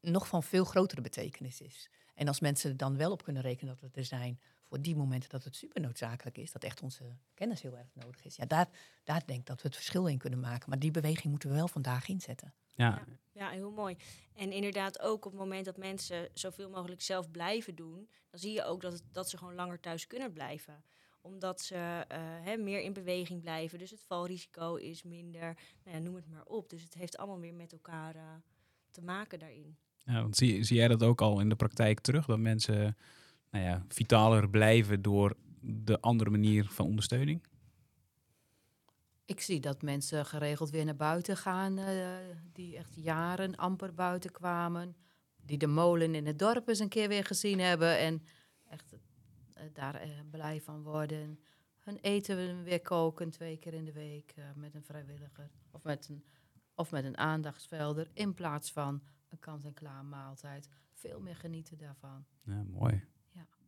nog 0.00 0.28
van 0.28 0.42
veel 0.42 0.64
grotere 0.64 1.00
betekenis 1.00 1.60
is. 1.60 1.90
En 2.18 2.28
als 2.28 2.40
mensen 2.40 2.70
er 2.70 2.76
dan 2.76 2.96
wel 2.96 3.10
op 3.10 3.22
kunnen 3.22 3.42
rekenen 3.42 3.78
dat 3.80 3.90
we 3.90 3.98
er 3.98 4.04
zijn 4.04 4.40
voor 4.62 4.80
die 4.80 4.96
momenten 4.96 5.30
dat 5.30 5.44
het 5.44 5.56
super 5.56 5.80
noodzakelijk 5.80 6.38
is, 6.38 6.52
dat 6.52 6.64
echt 6.64 6.82
onze 6.82 7.04
kennis 7.34 7.62
heel 7.62 7.76
erg 7.76 7.88
nodig 7.92 8.24
is. 8.24 8.36
Ja, 8.36 8.46
daar, 8.46 8.68
daar 9.04 9.22
denk 9.26 9.40
ik 9.40 9.46
dat 9.46 9.62
we 9.62 9.68
het 9.68 9.76
verschil 9.76 10.06
in 10.06 10.18
kunnen 10.18 10.40
maken. 10.40 10.68
Maar 10.68 10.78
die 10.78 10.90
beweging 10.90 11.24
moeten 11.24 11.48
we 11.48 11.54
wel 11.54 11.68
vandaag 11.68 12.08
inzetten. 12.08 12.54
Ja. 12.74 13.04
ja, 13.32 13.48
heel 13.48 13.70
mooi. 13.70 13.96
En 14.34 14.52
inderdaad 14.52 15.00
ook 15.00 15.24
op 15.24 15.32
het 15.32 15.40
moment 15.40 15.64
dat 15.64 15.76
mensen 15.76 16.28
zoveel 16.32 16.70
mogelijk 16.70 17.02
zelf 17.02 17.30
blijven 17.30 17.74
doen, 17.74 18.08
dan 18.30 18.40
zie 18.40 18.52
je 18.52 18.64
ook 18.64 18.80
dat, 18.80 18.92
het, 18.92 19.02
dat 19.12 19.28
ze 19.28 19.38
gewoon 19.38 19.54
langer 19.54 19.80
thuis 19.80 20.06
kunnen 20.06 20.32
blijven 20.32 20.82
omdat 21.20 21.60
ze 21.60 22.04
uh, 22.12 22.64
meer 22.64 22.80
in 22.80 22.92
beweging 22.92 23.40
blijven. 23.40 23.78
Dus 23.78 23.90
het 23.90 24.02
valrisico 24.02 24.74
is 24.74 25.02
minder. 25.02 25.56
Nou 25.84 25.96
ja, 25.96 26.02
noem 26.02 26.14
het 26.14 26.28
maar 26.28 26.44
op. 26.44 26.70
Dus 26.70 26.82
het 26.82 26.94
heeft 26.94 27.16
allemaal 27.16 27.40
weer 27.40 27.54
met 27.54 27.72
elkaar 27.72 28.16
uh, 28.16 28.22
te 28.90 29.02
maken 29.02 29.38
daarin. 29.38 29.76
Want 30.04 30.36
zie, 30.36 30.64
zie 30.64 30.76
jij 30.76 30.88
dat 30.88 31.02
ook 31.02 31.20
al 31.20 31.40
in 31.40 31.48
de 31.48 31.56
praktijk 31.56 32.00
terug? 32.00 32.26
Dat 32.26 32.38
mensen 32.38 32.96
nou 33.50 33.64
ja, 33.64 33.84
vitaler 33.88 34.50
blijven 34.50 35.02
door 35.02 35.36
de 35.60 36.00
andere 36.00 36.30
manier 36.30 36.68
van 36.68 36.86
ondersteuning? 36.86 37.46
Ik 39.24 39.40
zie 39.40 39.60
dat 39.60 39.82
mensen 39.82 40.26
geregeld 40.26 40.70
weer 40.70 40.84
naar 40.84 40.96
buiten 40.96 41.36
gaan, 41.36 41.78
uh, 41.78 42.16
die 42.52 42.76
echt 42.76 42.94
jaren 42.94 43.56
amper 43.56 43.94
buiten 43.94 44.30
kwamen. 44.30 44.96
Die 45.36 45.58
de 45.58 45.66
molen 45.66 46.14
in 46.14 46.26
het 46.26 46.38
dorp 46.38 46.68
eens 46.68 46.78
een 46.78 46.88
keer 46.88 47.08
weer 47.08 47.24
gezien 47.24 47.58
hebben 47.58 47.98
en 47.98 48.22
echt 48.68 48.92
uh, 48.92 49.62
daar 49.72 50.06
uh, 50.06 50.12
blij 50.30 50.60
van 50.60 50.82
worden. 50.82 51.40
Hun 51.78 51.98
eten 52.00 52.62
weer 52.62 52.80
koken 52.80 53.30
twee 53.30 53.56
keer 53.56 53.74
in 53.74 53.84
de 53.84 53.92
week 53.92 54.34
met 54.54 54.74
een 54.74 54.84
vrijwilliger 54.84 55.50
of 55.70 55.84
met 55.84 56.08
een, 56.08 56.24
of 56.74 56.90
met 56.90 57.04
een 57.04 57.18
aandachtsvelder 57.18 58.10
in 58.12 58.34
plaats 58.34 58.72
van 58.72 59.02
een 59.28 59.38
kant-en-klaar 59.38 60.04
maaltijd. 60.04 60.68
Veel 60.92 61.20
meer 61.20 61.36
genieten 61.36 61.78
daarvan. 61.78 62.24
Ja, 62.44 62.62
mooi. 62.62 63.04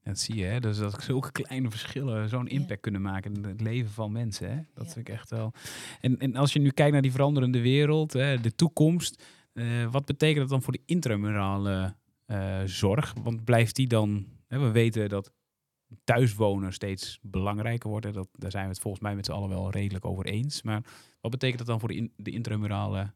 Dat 0.03 0.19
zie 0.19 0.35
je, 0.35 0.45
hè? 0.45 0.61
Dus 0.61 0.79
dat 0.79 1.03
zulke 1.03 1.33
kleine 1.33 1.71
verschillen 1.71 2.29
zo'n 2.29 2.49
impact 2.49 2.81
kunnen 2.81 3.03
maken 3.03 3.35
in 3.35 3.45
het 3.45 3.61
leven 3.61 3.91
van 3.91 4.13
mensen. 4.13 4.51
Hè? 4.51 4.63
Dat 4.75 4.93
vind 4.93 5.09
ik 5.09 5.15
echt 5.15 5.31
wel. 5.31 5.53
En, 6.01 6.19
en 6.19 6.37
als 6.37 6.53
je 6.53 6.59
nu 6.59 6.71
kijkt 6.71 6.93
naar 6.93 7.03
die 7.03 7.11
veranderende 7.11 7.61
wereld, 7.61 8.13
hè, 8.13 8.41
de 8.41 8.55
toekomst, 8.55 9.25
uh, 9.53 9.91
wat 9.91 10.05
betekent 10.05 10.39
dat 10.39 10.49
dan 10.49 10.63
voor 10.63 10.73
de 10.73 10.83
intramurale 10.87 11.95
uh, 12.27 12.61
zorg? 12.65 13.15
Want 13.23 13.45
blijft 13.45 13.77
die 13.77 13.87
dan, 13.87 14.27
hè, 14.47 14.59
we 14.59 14.71
weten 14.71 15.09
dat 15.09 15.33
thuiswonen 16.05 16.73
steeds 16.73 17.19
belangrijker 17.23 17.91
wordt. 17.91 18.13
Dat, 18.13 18.29
daar 18.33 18.51
zijn 18.51 18.65
we 18.65 18.71
het 18.71 18.81
volgens 18.81 19.03
mij 19.03 19.15
met 19.15 19.25
z'n 19.25 19.33
allen 19.33 19.49
wel 19.49 19.71
redelijk 19.71 20.05
over 20.05 20.25
eens. 20.25 20.63
Maar 20.63 20.85
wat 21.21 21.31
betekent 21.31 21.59
dat 21.59 21.67
dan 21.67 21.81
voor 21.81 21.89
de, 21.89 21.95
in, 21.95 22.13
de 22.17 22.31
intramurale 22.31 23.15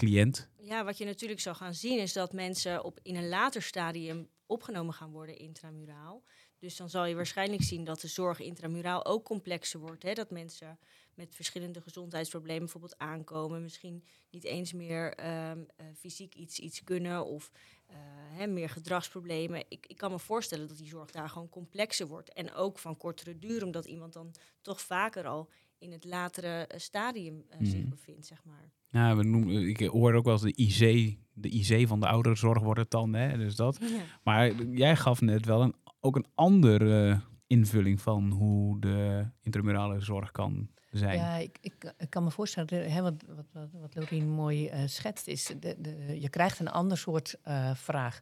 cliënt? 0.00 0.48
Ja, 0.58 0.84
wat 0.84 0.98
je 0.98 1.04
natuurlijk 1.04 1.40
zal 1.40 1.54
gaan 1.54 1.74
zien 1.74 1.98
is 1.98 2.12
dat 2.12 2.32
mensen 2.32 2.84
op, 2.84 2.98
in 3.02 3.16
een 3.16 3.28
later 3.28 3.62
stadium 3.62 4.28
opgenomen 4.46 4.94
gaan 4.94 5.10
worden 5.10 5.38
intramuraal. 5.38 6.22
Dus 6.58 6.76
dan 6.76 6.90
zal 6.90 7.04
je 7.04 7.14
waarschijnlijk 7.14 7.62
zien 7.62 7.84
dat 7.84 8.00
de 8.00 8.08
zorg 8.08 8.40
intramuraal 8.40 9.04
ook 9.04 9.24
complexer 9.24 9.80
wordt. 9.80 10.02
Hè? 10.02 10.12
Dat 10.12 10.30
mensen 10.30 10.78
met 11.14 11.34
verschillende 11.34 11.80
gezondheidsproblemen 11.80 12.62
bijvoorbeeld 12.62 12.98
aankomen. 12.98 13.62
Misschien 13.62 14.04
niet 14.30 14.44
eens 14.44 14.72
meer 14.72 15.26
um, 15.50 15.58
uh, 15.58 15.86
fysiek 15.96 16.34
iets, 16.34 16.58
iets 16.58 16.84
kunnen 16.84 17.26
of 17.26 17.50
uh, 17.90 17.96
hè, 18.38 18.46
meer 18.46 18.68
gedragsproblemen. 18.68 19.64
Ik, 19.68 19.86
ik 19.86 19.96
kan 19.96 20.10
me 20.10 20.18
voorstellen 20.18 20.68
dat 20.68 20.78
die 20.78 20.88
zorg 20.88 21.10
daar 21.10 21.28
gewoon 21.28 21.48
complexer 21.48 22.06
wordt. 22.06 22.32
En 22.32 22.52
ook 22.52 22.78
van 22.78 22.96
kortere 22.96 23.38
duur, 23.38 23.64
omdat 23.64 23.84
iemand 23.84 24.12
dan 24.12 24.34
toch 24.60 24.80
vaker 24.80 25.26
al 25.26 25.50
in 25.80 25.92
het 25.92 26.04
latere 26.04 26.66
eh, 26.66 26.78
stadium 26.78 27.44
uh, 27.60 27.70
zich 27.70 27.88
bevindt, 27.88 28.26
zeg 28.26 28.44
maar. 28.44 28.70
Ja, 28.88 29.16
we 29.16 29.22
noemen, 29.22 29.68
ik 29.68 29.80
hoor 29.80 30.14
ook 30.14 30.24
wel 30.24 30.32
eens 30.32 30.42
de 30.42 30.54
IC, 30.54 31.18
de 31.32 31.48
IC 31.48 31.88
van 31.88 32.00
de 32.00 32.08
ouderenzorg 32.08 32.62
wordt 32.62 32.80
het 32.80 32.90
dan, 32.90 33.14
hè? 33.14 33.36
Dus 33.36 33.56
dat. 33.56 33.78
Ja. 33.80 34.02
Maar 34.22 34.62
jij 34.62 34.96
gaf 34.96 35.20
net 35.20 35.46
wel 35.46 35.62
een, 35.62 35.74
ook 36.00 36.16
een 36.16 36.26
andere 36.34 37.20
invulling 37.46 38.00
van 38.00 38.30
hoe 38.30 38.80
de 38.80 39.26
intramurale 39.40 40.00
zorg 40.00 40.30
kan 40.30 40.70
zijn. 40.90 41.18
Ja, 41.18 41.36
ik, 41.36 41.58
ik, 41.60 41.94
ik 41.98 42.10
kan 42.10 42.24
me 42.24 42.30
voorstellen, 42.30 42.92
hè, 42.92 43.02
wat, 43.02 43.14
wat, 43.26 43.46
wat, 43.52 43.68
wat 43.72 43.94
Lorien 43.94 44.28
mooi 44.28 44.70
uh, 44.70 44.82
schetst, 44.86 45.26
is 45.26 45.44
de, 45.60 45.76
de, 45.78 46.20
je 46.20 46.28
krijgt 46.28 46.58
een 46.58 46.70
ander 46.70 46.98
soort 46.98 47.36
uh, 47.48 47.74
vraag. 47.74 48.20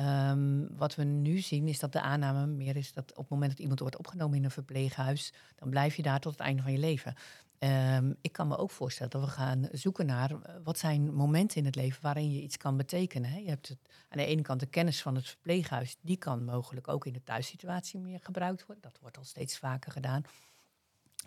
Um, 0.00 0.68
wat 0.76 0.94
we 0.94 1.04
nu 1.04 1.38
zien 1.38 1.68
is 1.68 1.78
dat 1.78 1.92
de 1.92 2.00
aanname 2.00 2.46
meer 2.46 2.76
is 2.76 2.92
dat 2.92 3.10
op 3.10 3.16
het 3.18 3.28
moment 3.28 3.50
dat 3.50 3.60
iemand 3.60 3.80
wordt 3.80 3.96
opgenomen 3.96 4.36
in 4.36 4.44
een 4.44 4.50
verpleeghuis, 4.50 5.32
dan 5.54 5.70
blijf 5.70 5.96
je 5.96 6.02
daar 6.02 6.20
tot 6.20 6.32
het 6.32 6.40
einde 6.40 6.62
van 6.62 6.72
je 6.72 6.78
leven. 6.78 7.14
Um, 7.58 8.16
ik 8.20 8.32
kan 8.32 8.48
me 8.48 8.56
ook 8.56 8.70
voorstellen 8.70 9.12
dat 9.12 9.24
we 9.24 9.30
gaan 9.30 9.68
zoeken 9.72 10.06
naar 10.06 10.60
wat 10.64 10.78
zijn 10.78 11.14
momenten 11.14 11.56
in 11.56 11.64
het 11.64 11.74
leven 11.74 12.02
waarin 12.02 12.32
je 12.32 12.42
iets 12.42 12.56
kan 12.56 12.76
betekenen. 12.76 13.30
Hè? 13.30 13.38
Je 13.38 13.48
hebt 13.48 13.68
het, 13.68 13.78
aan 14.08 14.18
de 14.18 14.24
ene 14.24 14.42
kant 14.42 14.60
de 14.60 14.66
kennis 14.66 15.02
van 15.02 15.14
het 15.14 15.28
verpleeghuis, 15.28 15.96
die 16.00 16.16
kan 16.16 16.44
mogelijk 16.44 16.88
ook 16.88 17.06
in 17.06 17.12
de 17.12 17.22
thuissituatie 17.22 18.00
meer 18.00 18.20
gebruikt 18.22 18.66
worden. 18.66 18.84
Dat 18.84 19.00
wordt 19.00 19.16
al 19.16 19.24
steeds 19.24 19.58
vaker 19.58 19.92
gedaan. 19.92 20.22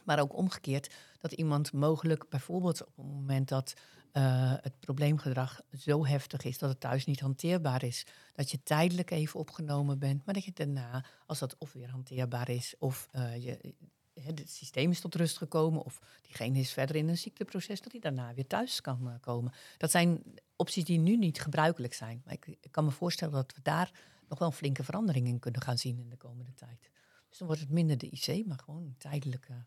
Maar 0.03 0.19
ook 0.19 0.35
omgekeerd, 0.35 0.95
dat 1.19 1.31
iemand 1.31 1.73
mogelijk 1.73 2.29
bijvoorbeeld 2.29 2.81
op 2.85 2.95
het 2.95 3.05
moment 3.05 3.47
dat 3.47 3.73
uh, 4.13 4.53
het 4.61 4.79
probleemgedrag 4.79 5.61
zo 5.77 6.05
heftig 6.05 6.43
is 6.43 6.57
dat 6.57 6.69
het 6.69 6.79
thuis 6.79 7.05
niet 7.05 7.19
hanteerbaar 7.19 7.83
is, 7.83 8.05
dat 8.33 8.51
je 8.51 8.63
tijdelijk 8.63 9.11
even 9.11 9.39
opgenomen 9.39 9.99
bent, 9.99 10.25
maar 10.25 10.33
dat 10.33 10.45
je 10.45 10.51
daarna, 10.53 11.05
als 11.25 11.39
dat 11.39 11.57
of 11.57 11.73
weer 11.73 11.89
hanteerbaar 11.89 12.49
is, 12.49 12.75
of 12.79 13.07
uh, 13.15 13.43
je, 13.43 13.73
het 14.13 14.49
systeem 14.49 14.91
is 14.91 14.99
tot 14.99 15.15
rust 15.15 15.37
gekomen, 15.37 15.83
of 15.83 16.01
diegene 16.21 16.59
is 16.59 16.73
verder 16.73 16.95
in 16.95 17.07
een 17.07 17.17
ziekteproces, 17.17 17.81
dat 17.81 17.91
hij 17.91 18.01
daarna 18.01 18.33
weer 18.33 18.47
thuis 18.47 18.81
kan 18.81 19.17
komen. 19.21 19.53
Dat 19.77 19.91
zijn 19.91 20.23
opties 20.55 20.83
die 20.83 20.99
nu 20.99 21.17
niet 21.17 21.41
gebruikelijk 21.41 21.93
zijn. 21.93 22.21
Maar 22.25 22.33
ik, 22.33 22.47
ik, 22.47 22.71
kan 22.71 22.85
me 22.85 22.91
voorstellen 22.91 23.33
dat 23.33 23.53
we 23.55 23.61
daar 23.61 23.91
nog 24.27 24.39
wel 24.39 24.47
een 24.47 24.53
flinke 24.53 24.83
verandering 24.83 25.27
in 25.27 25.39
kunnen 25.39 25.61
gaan 25.61 25.77
zien 25.77 25.99
in 25.99 26.09
de 26.09 26.17
komende 26.17 26.53
tijd. 26.53 26.89
Dus 27.29 27.37
dan 27.37 27.47
wordt 27.47 27.61
het 27.61 27.71
minder 27.71 27.97
de 27.97 28.09
IC, 28.09 28.45
maar 28.45 28.59
gewoon 28.59 28.83
een 28.83 28.97
tijdelijke 28.97 29.65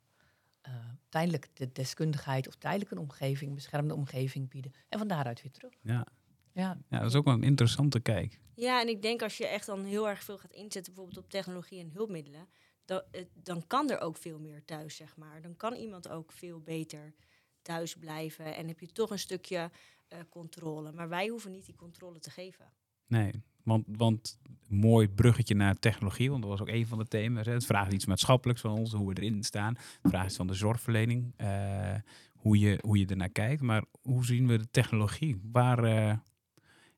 uh, 0.69 0.75
tijdelijk 1.09 1.49
de 1.53 1.73
deskundigheid 1.73 2.49
of 2.49 2.55
tijdelijk 2.55 2.91
een 2.91 2.99
omgeving, 2.99 3.51
een 3.51 3.57
beschermde 3.57 3.95
omgeving 3.95 4.49
bieden. 4.49 4.73
En 4.89 4.99
van 4.99 5.09
daaruit 5.09 5.43
weer 5.43 5.53
terug. 5.53 5.73
Ja. 5.81 6.07
Ja. 6.53 6.79
ja, 6.89 6.99
dat 6.99 7.09
is 7.09 7.15
ook 7.15 7.25
wel 7.25 7.35
een 7.35 7.43
interessante 7.43 8.01
kijk. 8.01 8.41
Ja, 8.55 8.81
en 8.81 8.89
ik 8.89 9.03
denk 9.03 9.23
als 9.23 9.37
je 9.37 9.47
echt 9.47 9.67
dan 9.67 9.85
heel 9.85 10.09
erg 10.09 10.23
veel 10.23 10.39
gaat 10.39 10.53
inzetten, 10.53 10.93
bijvoorbeeld 10.93 11.25
op 11.25 11.31
technologie 11.31 11.81
en 11.81 11.91
hulpmiddelen, 11.91 12.49
dan, 12.85 13.03
dan 13.35 13.67
kan 13.67 13.91
er 13.91 14.01
ook 14.01 14.17
veel 14.17 14.39
meer 14.39 14.65
thuis, 14.65 14.97
zeg 14.97 15.17
maar. 15.17 15.43
Dan 15.43 15.57
kan 15.57 15.75
iemand 15.75 16.09
ook 16.09 16.33
veel 16.33 16.61
beter 16.61 17.15
thuis 17.63 17.97
blijven 17.97 18.57
en 18.57 18.69
heb 18.69 18.81
je 18.81 18.93
toch 18.93 19.11
een 19.11 19.19
stukje 19.19 19.71
uh, 20.13 20.19
controle. 20.29 20.93
Maar 20.93 21.09
wij 21.09 21.29
hoeven 21.29 21.51
niet 21.51 21.67
die 21.67 21.77
controle 21.77 22.19
te 22.19 22.31
geven. 22.31 22.73
Nee, 23.07 23.33
want, 23.63 23.85
want 23.97 24.39
mooi 24.73 25.09
bruggetje 25.09 25.55
naar 25.55 25.79
technologie, 25.79 26.31
want 26.31 26.43
dat 26.43 26.51
was 26.51 26.61
ook 26.61 26.69
een 26.69 26.87
van 26.87 26.99
de 26.99 27.09
thema's. 27.09 27.47
Hè. 27.47 27.53
Het 27.53 27.67
vraagt 27.67 27.93
iets 27.93 28.07
maatschappelijks 28.07 28.61
van 28.61 28.71
ons, 28.71 28.93
hoe 28.93 29.09
we 29.09 29.21
erin 29.21 29.43
staan. 29.45 29.75
Het 29.75 30.11
vraagt 30.11 30.27
iets 30.27 30.37
van 30.37 30.47
de 30.47 30.55
zorgverlening, 30.55 31.35
uh, 31.41 31.95
hoe, 32.37 32.59
je, 32.59 32.79
hoe 32.83 32.99
je 32.99 33.07
ernaar 33.07 33.29
kijkt. 33.29 33.63
Maar 33.63 33.85
hoe 34.03 34.25
zien 34.25 34.47
we 34.47 34.59
de 34.59 34.71
technologie? 34.71 35.41
Waar 35.53 35.85
uh, 35.85 36.07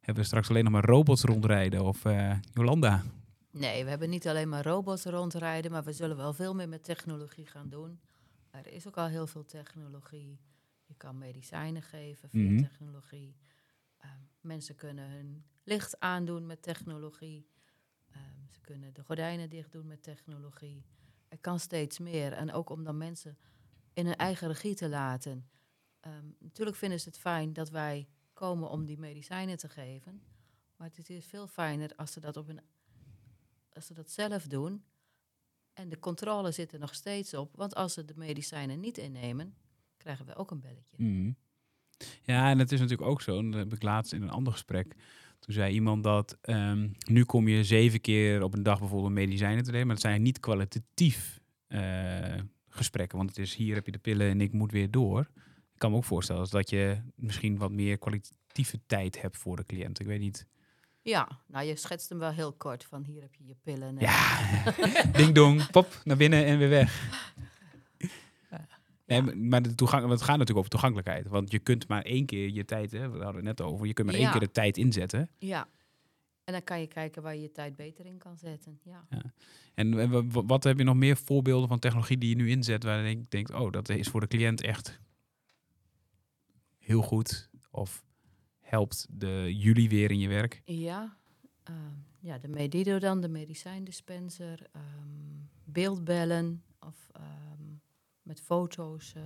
hebben 0.00 0.22
we 0.22 0.24
straks 0.24 0.48
alleen 0.48 0.64
nog 0.64 0.72
maar 0.72 0.84
robots 0.84 1.22
rondrijden? 1.22 1.84
Of 1.84 2.04
uh, 2.04 2.32
Jolanda? 2.52 3.02
Nee, 3.50 3.84
we 3.84 3.90
hebben 3.90 4.10
niet 4.10 4.28
alleen 4.28 4.48
maar 4.48 4.64
robots 4.64 5.04
rondrijden, 5.04 5.70
maar 5.70 5.84
we 5.84 5.92
zullen 5.92 6.16
wel 6.16 6.32
veel 6.32 6.54
meer 6.54 6.68
met 6.68 6.84
technologie 6.84 7.46
gaan 7.46 7.68
doen. 7.68 8.00
Er 8.50 8.72
is 8.72 8.86
ook 8.86 8.96
al 8.96 9.06
heel 9.06 9.26
veel 9.26 9.44
technologie. 9.44 10.38
Je 10.84 10.94
kan 10.96 11.18
medicijnen 11.18 11.82
geven 11.82 12.28
via 12.28 12.40
mm 12.40 12.48
-hmm. 12.48 12.68
technologie. 12.68 13.36
mensen 14.40 14.74
kunnen 14.74 15.10
hun 15.10 15.44
licht 15.64 16.00
aandoen 16.00 16.46
met 16.46 16.62
technologie. 16.62 17.46
Um, 18.16 18.48
ze 18.50 18.60
kunnen 18.60 18.94
de 18.94 19.04
gordijnen 19.04 19.50
dicht 19.50 19.72
doen 19.72 19.86
met 19.86 20.02
technologie. 20.02 20.84
Er 21.28 21.38
kan 21.38 21.60
steeds 21.60 21.98
meer. 21.98 22.32
En 22.32 22.52
ook 22.52 22.70
om 22.70 22.84
dan 22.84 22.96
mensen 22.96 23.38
in 23.92 24.06
hun 24.06 24.16
eigen 24.16 24.48
regie 24.48 24.74
te 24.74 24.88
laten. 24.88 25.48
Um, 26.06 26.36
natuurlijk 26.38 26.76
vinden 26.76 27.00
ze 27.00 27.08
het 27.08 27.18
fijn 27.18 27.52
dat 27.52 27.70
wij 27.70 28.08
komen 28.32 28.70
om 28.70 28.84
die 28.84 28.98
medicijnen 28.98 29.56
te 29.56 29.68
geven. 29.68 30.22
Maar 30.76 30.90
het 30.94 31.10
is 31.10 31.26
veel 31.26 31.46
fijner 31.46 31.92
als 31.96 32.12
ze 32.12 32.20
dat, 32.20 32.36
op 32.36 32.60
als 33.72 33.86
ze 33.86 33.94
dat 33.94 34.10
zelf 34.10 34.46
doen. 34.46 34.84
En 35.72 35.88
de 35.88 35.98
controle 35.98 36.50
zit 36.50 36.72
er 36.72 36.78
nog 36.78 36.94
steeds 36.94 37.34
op. 37.34 37.56
Want 37.56 37.74
als 37.74 37.92
ze 37.92 38.04
de 38.04 38.14
medicijnen 38.16 38.80
niet 38.80 38.98
innemen, 38.98 39.56
krijgen 39.96 40.26
we 40.26 40.34
ook 40.34 40.50
een 40.50 40.60
belletje. 40.60 40.96
Mm. 40.96 41.36
Ja, 42.22 42.50
en 42.50 42.58
het 42.58 42.72
is 42.72 42.80
natuurlijk 42.80 43.08
ook 43.08 43.20
zo, 43.20 43.38
en 43.38 43.50
dat 43.50 43.60
heb 43.60 43.72
ik 43.72 43.82
laatst 43.82 44.12
in 44.12 44.22
een 44.22 44.30
ander 44.30 44.52
gesprek 44.52 44.96
toen 45.44 45.54
zei 45.54 45.74
iemand 45.74 46.02
dat 46.04 46.38
um, 46.42 46.92
nu 47.08 47.24
kom 47.24 47.48
je 47.48 47.64
zeven 47.64 48.00
keer 48.00 48.42
op 48.42 48.54
een 48.54 48.62
dag 48.62 48.78
bijvoorbeeld 48.78 49.12
medicijnen 49.12 49.64
te 49.64 49.70
nemen, 49.70 49.86
maar 49.86 49.96
het 49.96 50.04
zijn 50.04 50.22
niet 50.22 50.40
kwalitatief 50.40 51.40
uh, 51.68 51.80
gesprekken, 52.68 53.16
want 53.18 53.28
het 53.30 53.38
is 53.38 53.54
hier 53.54 53.74
heb 53.74 53.86
je 53.86 53.92
de 53.92 53.98
pillen 53.98 54.28
en 54.30 54.40
ik 54.40 54.52
moet 54.52 54.72
weer 54.72 54.90
door. 54.90 55.20
Ik 55.72 55.80
kan 55.80 55.90
me 55.90 55.96
ook 55.96 56.04
voorstellen 56.04 56.50
dat 56.50 56.70
je 56.70 56.98
misschien 57.16 57.58
wat 57.58 57.70
meer 57.70 57.98
kwalitatieve 57.98 58.80
tijd 58.86 59.20
hebt 59.22 59.36
voor 59.36 59.56
de 59.56 59.64
cliënt. 59.66 60.00
Ik 60.00 60.06
weet 60.06 60.20
niet 60.20 60.46
Ja, 61.02 61.28
nou 61.48 61.66
je 61.66 61.76
schetst 61.76 62.08
hem 62.08 62.18
wel 62.18 62.30
heel 62.32 62.52
kort 62.52 62.84
van 62.84 63.04
hier 63.04 63.22
heb 63.22 63.34
je 63.34 63.44
je 63.46 63.56
pillen. 63.62 63.88
en- 63.88 63.96
Ja, 63.98 64.38
ding 65.18 65.34
dong, 65.34 65.70
pop, 65.70 66.00
naar 66.04 66.16
binnen 66.16 66.44
en 66.44 66.58
weer 66.58 66.68
weg. 66.68 67.08
Nee, 69.06 69.22
maar- 69.22 69.62
de 69.62 69.74
toegang, 69.74 70.08
het 70.10 70.18
gaat 70.20 70.28
natuurlijk 70.38 70.58
over 70.58 70.70
toegankelijkheid. 70.70 71.26
Want 71.28 71.50
je 71.50 71.58
kunt 71.58 71.88
maar 71.88 72.02
één 72.02 72.26
keer 72.26 72.48
je 72.50 72.64
tijd, 72.64 72.90
hè, 72.92 73.10
we 73.10 73.16
hadden 73.24 73.34
het 73.46 73.58
net 73.58 73.60
over, 73.60 73.86
je 73.86 73.92
kunt 73.92 74.06
maar 74.06 74.16
één 74.16 74.24
Ja. 74.24 74.30
keer 74.30 74.40
de 74.40 74.50
tijd 74.50 74.76
inzetten. 74.76 75.30
Ja. 75.38 75.68
En 76.44 76.52
dan 76.52 76.64
kan 76.64 76.80
je 76.80 76.86
kijken 76.86 77.22
waar 77.22 77.34
je 77.34 77.40
je 77.42 77.52
tijd 77.52 77.76
beter 77.76 78.06
in 78.06 78.18
kan 78.18 78.36
zetten. 78.36 78.80
Ja. 78.82 79.06
En 79.74 80.10
wa- 80.10 80.24
wa- 80.26 80.44
wat 80.44 80.64
heb 80.64 80.78
je 80.78 80.84
nog 80.84 80.96
meer 80.96 81.16
voorbeelden 81.16 81.68
van 81.68 81.78
technologie 81.78 82.18
die 82.18 82.28
je 82.28 82.34
nu 82.36 82.50
inzet, 82.50 82.82
waar 82.84 83.08
je 83.08 83.24
denkt, 83.28 83.50
oh, 83.54 83.70
dat 83.72 83.88
is 83.88 84.08
voor 84.08 84.20
de 84.20 84.26
cliënt 84.26 84.60
echt 84.62 85.00
heel 86.78 87.02
goed? 87.02 87.48
Of 87.70 88.04
helpt 88.60 89.06
de, 89.10 89.54
jullie 89.56 89.88
weer 89.88 90.10
in 90.10 90.18
je 90.18 90.28
werk? 90.28 90.62
Ja, 90.64 91.16
ehm, 91.62 91.76
ja, 92.20 92.38
de 92.38 92.48
Medido 92.48 92.98
dan, 92.98 93.20
de 93.20 93.28
medicijndispenser, 93.28 94.66
ehm, 94.72 94.82
beeldbellen 95.64 96.62
of 96.80 97.08
ehm, 97.12 97.62
met 98.24 98.40
foto's. 98.40 99.14
eh, 99.14 99.22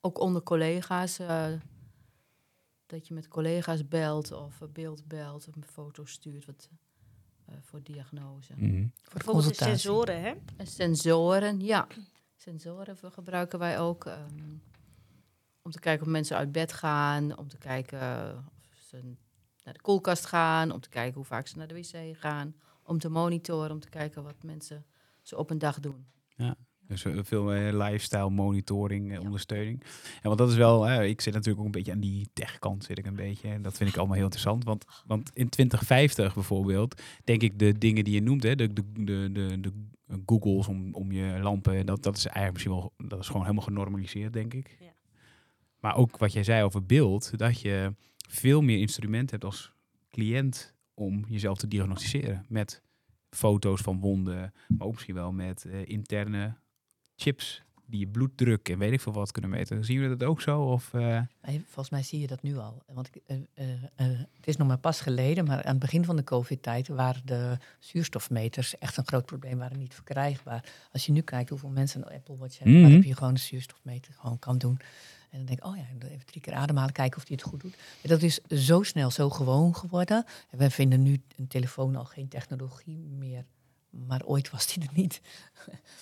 ook 0.00 0.18
onder 0.20 0.42
collega's, 0.42 1.18
eh, 1.18 1.52
dat 2.86 3.08
je 3.08 3.14
met 3.14 3.28
collega's 3.28 3.88
belt 3.88 4.32
of 4.32 4.60
een 4.60 4.72
beeld 4.72 5.06
belt 5.06 5.48
of 5.48 5.56
een 5.56 5.64
foto 5.64 6.04
stuurt 6.04 6.44
wat, 6.46 6.68
eh, 7.44 7.54
voor 7.60 7.82
diagnose. 7.82 8.52
Mhm. 8.56 8.62
Voor 8.62 8.68
de 8.70 8.90
Bijvoorbeeld 9.12 9.24
de 9.24 9.30
consultatie. 9.32 9.78
sensoren, 9.78 10.20
hè? 10.22 10.34
En 10.56 10.66
sensoren, 10.66 11.60
ja. 11.60 11.86
Sensoren 12.36 12.96
we- 13.00 13.10
gebruiken 13.10 13.58
wij 13.58 13.78
ook 13.80 14.04
ehm, 14.06 14.54
om 15.62 15.70
te 15.70 15.80
kijken 15.80 16.06
of 16.06 16.12
mensen 16.12 16.36
uit 16.36 16.52
bed 16.52 16.72
gaan, 16.72 17.38
om 17.38 17.48
te 17.48 17.58
kijken 17.58 18.36
of 18.72 18.78
ze 18.88 19.14
naar 19.64 19.74
de 19.74 19.80
koelkast 19.80 20.26
gaan, 20.26 20.70
om 20.72 20.80
te 20.80 20.88
kijken 20.88 21.14
hoe 21.14 21.24
vaak 21.24 21.46
ze 21.46 21.56
naar 21.56 21.68
de 21.68 21.74
wc 21.74 22.16
gaan, 22.18 22.54
om 22.82 22.98
te 22.98 23.08
monitoren, 23.08 23.70
om 23.70 23.80
te 23.80 23.88
kijken 23.88 24.22
wat 24.22 24.42
mensen 24.42 24.86
zo 25.22 25.36
op 25.36 25.50
een 25.50 25.58
dag 25.58 25.80
doen. 25.80 26.06
Dus 26.90 27.04
eh, 27.04 27.18
veel 27.22 27.52
eh, 27.52 27.72
lifestyle 27.72 28.30
monitoring, 28.30 29.08
eh, 29.10 29.14
Ja. 29.14 29.20
ondersteuning. 29.20 29.82
En 29.82 30.22
want 30.22 30.38
dat 30.38 30.50
is 30.50 30.56
wel, 30.56 30.90
ik 31.02 31.20
zit 31.20 31.32
natuurlijk 31.32 31.60
ook 31.60 31.66
een 31.66 31.72
beetje 31.72 31.92
aan 31.92 32.00
die 32.00 32.28
techkant, 32.32 32.84
zit 32.84 32.98
ik 32.98 33.06
een 33.06 33.14
beetje. 33.14 33.48
En 33.48 33.62
dat 33.62 33.76
vind 33.76 33.90
ik 33.90 33.96
allemaal 33.96 34.14
heel 34.14 34.24
interessant. 34.24 34.64
Want, 34.64 34.84
want 35.06 35.30
in 35.34 35.48
2050 35.48 36.34
bijvoorbeeld, 36.34 37.02
denk 37.24 37.42
ik 37.42 37.58
de 37.58 37.78
dingen 37.78 38.04
die 38.04 38.14
je 38.14 38.22
noemt, 38.22 38.42
hè, 38.42 38.54
de, 38.56 38.72
de, 38.72 38.82
de, 38.94 39.30
de, 39.32 39.60
de 39.60 39.72
Googles 40.26 40.66
om, 40.68 40.94
om 40.94 41.12
je 41.12 41.38
lampen, 41.42 41.86
dat, 41.86 42.02
dat 42.02 42.16
is 42.16 42.26
eigenlijk 42.26 42.52
misschien 42.52 42.74
wel, 42.74 43.08
dat 43.08 43.20
is 43.20 43.26
gewoon 43.26 43.42
helemaal 43.42 43.64
genormaliseerd, 43.64 44.32
denk 44.32 44.54
ik. 44.54 44.76
Ja. 44.80 44.92
Maar 45.80 45.96
ook 45.96 46.18
wat 46.18 46.32
jij 46.32 46.44
zei 46.44 46.64
over 46.64 46.86
beeld, 46.86 47.38
dat 47.38 47.60
je 47.60 47.94
veel 48.28 48.60
meer 48.60 48.78
instrumenten 48.78 49.30
hebt 49.30 49.44
als 49.44 49.72
cliënt 50.10 50.74
om 50.94 51.24
jezelf 51.28 51.58
te 51.58 51.68
diagnosticeren. 51.68 52.44
Met 52.48 52.82
foto's 53.30 53.80
van 53.80 54.00
wonden, 54.00 54.52
maar 54.68 54.86
ook 54.86 54.92
misschien 54.92 55.14
wel 55.14 55.32
met 55.32 55.64
interne 55.84 56.56
chips 57.20 57.62
die 57.86 58.00
je 58.00 58.06
bloeddruk 58.06 58.68
en 58.68 58.78
weet 58.78 58.92
ik 58.92 59.00
veel 59.00 59.12
wat 59.12 59.32
kunnen 59.32 59.50
meten. 59.50 59.84
Zien 59.84 60.00
jullie 60.00 60.16
dat 60.16 60.28
ook 60.28 60.40
zo? 60.40 60.62
Of, 60.62 60.94
eh, 60.94 61.20
volgens 61.64 61.90
mij 61.90 62.02
zie 62.02 62.20
je 62.20 62.26
dat 62.26 62.42
nu 62.42 62.56
al. 62.58 62.82
Want 62.92 63.10
eh, 63.26 63.36
eh, 63.54 64.06
het 64.36 64.46
is 64.46 64.56
nog 64.56 64.68
maar 64.68 64.78
pas 64.78 65.00
geleden, 65.00 65.44
maar 65.44 65.62
aan 65.62 65.70
het 65.70 65.78
begin 65.78 66.04
van 66.04 66.16
de 66.16 66.24
COVID-tijd 66.24 66.88
waren 66.88 67.22
de 67.24 67.56
zuurstofmeters 67.78 68.78
echt 68.78 68.96
een 68.96 69.06
groot 69.06 69.26
probleem, 69.26 69.58
waren 69.58 69.78
niet 69.78 69.94
verkrijgbaar. 69.94 70.64
Als 70.92 71.06
je 71.06 71.12
nu 71.12 71.20
kijkt 71.20 71.50
hoeveel 71.50 71.68
mensen 71.68 72.00
een 72.06 72.14
Apple 72.14 72.36
Watch 72.36 72.58
hebben, 72.58 72.76
Mhm. 72.76 72.84
waarop 72.86 73.04
je 73.04 73.14
gewoon 73.14 73.32
een 73.32 73.38
zuurstofmeter 73.38 74.12
gewoon 74.18 74.38
kan 74.38 74.58
doen. 74.58 74.78
En 75.30 75.36
dan 75.38 75.46
denk 75.46 75.58
ik, 75.58 75.64
oh 75.66 75.76
ja, 75.76 75.82
even 76.08 76.26
drie 76.26 76.40
keer 76.42 76.52
ademhalen, 76.54 76.92
kijken 76.92 77.18
of 77.18 77.24
die 77.24 77.36
het 77.36 77.44
goed 77.44 77.60
doet. 77.60 77.74
En 78.02 78.08
dat 78.08 78.22
is 78.22 78.40
zo 78.48 78.82
snel, 78.82 79.10
zo 79.10 79.30
gewoon 79.30 79.76
geworden. 79.76 80.24
En 80.50 80.58
we 80.58 80.70
vinden 80.70 81.02
nu 81.02 81.20
een 81.36 81.46
telefoon 81.48 81.96
al 81.96 82.04
geen 82.04 82.28
technologie 82.28 82.98
meer. 82.98 83.44
Maar 83.90 84.24
ooit 84.24 84.50
was 84.50 84.66
die 84.66 84.82
er 84.82 84.92
niet. 84.92 85.20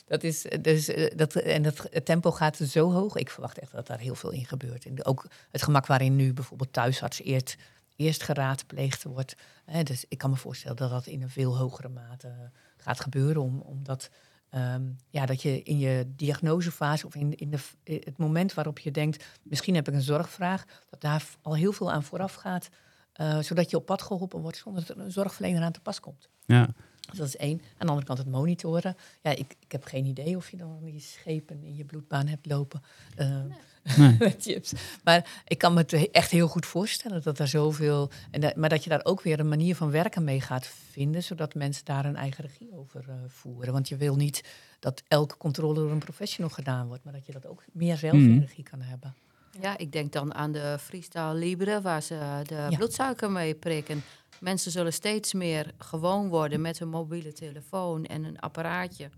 Dat 0.06 0.22
is, 0.22 0.46
dus, 0.60 0.88
eh, 0.88 1.16
dat, 1.16 1.34
en 1.34 1.62
dat, 1.62 1.86
het 1.90 2.04
tempo 2.04 2.30
gaat 2.30 2.56
zo 2.56 2.92
hoog. 2.92 3.16
Ik 3.16 3.30
verwacht 3.30 3.58
echt 3.58 3.72
dat 3.72 3.86
daar 3.86 3.98
heel 3.98 4.14
veel 4.14 4.30
in 4.30 4.46
gebeurt. 4.46 4.84
En 4.84 5.04
ook 5.04 5.26
het 5.50 5.62
gemak 5.62 5.86
waarin 5.86 6.16
nu 6.16 6.32
bijvoorbeeld 6.32 6.72
thuisarts 6.72 7.22
eerst, 7.22 7.56
eerst 7.96 8.22
geraadpleegd 8.22 9.02
wordt. 9.02 9.36
Hè, 9.64 9.82
dus 9.82 10.04
ik 10.08 10.18
kan 10.18 10.30
me 10.30 10.36
voorstellen 10.36 10.76
dat 10.76 10.90
dat 10.90 11.06
in 11.06 11.22
een 11.22 11.30
veel 11.30 11.56
hogere 11.56 11.88
mate 11.88 12.50
gaat 12.76 13.00
gebeuren. 13.00 13.42
Om, 13.42 13.60
omdat 13.60 14.10
ehm, 14.50 14.82
ja, 15.10 15.26
dat 15.26 15.42
je 15.42 15.62
in 15.62 15.78
je 15.78 16.12
diagnosefase 16.16 17.06
of 17.06 17.14
in, 17.14 17.36
in 17.36 17.50
de, 17.50 17.58
eh, 17.84 18.04
het 18.04 18.16
moment 18.18 18.54
waarop 18.54 18.78
je 18.78 18.90
denkt... 18.90 19.24
misschien 19.42 19.74
heb 19.74 19.88
ik 19.88 19.94
een 19.94 20.02
zorgvraag, 20.02 20.64
dat 20.90 21.00
daar 21.00 21.24
al 21.42 21.54
heel 21.56 21.72
veel 21.72 21.92
aan 21.92 22.02
vooraf 22.02 22.34
gaat. 22.34 22.68
eh, 23.12 23.38
zodat 23.38 23.70
je 23.70 23.76
op 23.76 23.86
pad 23.86 24.02
geholpen 24.02 24.40
wordt 24.40 24.56
zonder 24.56 24.86
dat 24.86 24.96
een 24.96 25.12
zorgverlener 25.12 25.62
aan 25.62 25.72
te 25.72 25.80
pas 25.80 26.00
komt. 26.00 26.28
ja. 26.46 26.68
Dus 27.08 27.18
dat 27.18 27.26
is 27.26 27.36
één. 27.36 27.58
Aan 27.60 27.62
de 27.78 27.86
andere 27.86 28.06
kant 28.06 28.18
het 28.18 28.28
monitoren. 28.28 28.96
Ja, 29.22 29.30
ik, 29.30 29.56
ik 29.60 29.72
heb 29.72 29.84
geen 29.84 30.06
idee 30.06 30.36
of 30.36 30.50
je 30.50 30.56
dan 30.56 30.78
die 30.84 31.00
schepen 31.00 31.62
in 31.62 31.76
je 31.76 31.84
bloedbaan 31.84 32.26
hebt 32.26 32.46
lopen. 32.46 32.82
eh, 33.16 33.28
Nee. 33.28 33.56
met 34.18 34.36
chips. 34.42 34.72
Maar 35.04 35.42
ik 35.46 35.58
kan 35.58 35.72
me 35.74 35.80
het 35.80 36.10
echt 36.10 36.30
heel 36.30 36.48
goed 36.48 36.66
voorstellen 36.66 37.22
dat 37.22 37.38
er 37.38 37.48
zoveel. 37.48 38.10
En 38.30 38.40
dat, 38.40 38.56
maar 38.56 38.68
dat 38.68 38.84
je 38.84 38.90
daar 38.90 39.04
ook 39.04 39.22
weer 39.22 39.40
een 39.40 39.48
manier 39.48 39.76
van 39.76 39.90
werken 39.90 40.24
mee 40.24 40.40
gaat 40.40 40.66
vinden, 40.66 41.22
zodat 41.22 41.54
mensen 41.54 41.84
daar 41.84 42.04
een 42.04 42.16
eigen 42.16 42.44
regie 42.44 42.72
over 42.72 43.04
eh, 43.08 43.14
voeren. 43.26 43.72
Want 43.72 43.88
je 43.88 43.96
wil 43.96 44.16
niet 44.16 44.44
dat 44.78 45.02
elke 45.08 45.36
controle 45.36 45.74
door 45.74 45.90
een 45.90 45.98
professional 45.98 46.50
gedaan 46.50 46.86
wordt, 46.86 47.04
maar 47.04 47.12
dat 47.12 47.26
je 47.26 47.32
dat 47.32 47.46
ook 47.46 47.62
meer 47.72 47.96
zelf 47.96 48.14
in 48.14 48.30
Mhm. 48.34 48.40
regie 48.40 48.64
kan 48.64 48.80
hebben. 48.80 49.14
Ja, 49.60 49.78
ik 49.78 49.92
denk 49.92 50.12
dan 50.12 50.34
aan 50.34 50.52
de 50.52 50.76
Freestyle 50.80 51.34
Libre, 51.34 51.80
waar 51.80 52.02
ze 52.02 52.40
de 52.46 52.54
Ja. 52.54 52.68
bloedsuiker 52.76 53.30
mee 53.30 53.54
prikken. 53.54 54.02
Mensen 54.40 54.70
zullen 54.70 54.92
steeds 54.92 55.32
meer 55.32 55.72
gewoon 55.78 56.28
worden 56.28 56.60
met 56.60 56.78
hun 56.78 56.88
mobiele 56.88 57.32
telefoon 57.32 58.04
en 58.04 58.24
een 58.24 58.38
apparaatje. 58.38 59.10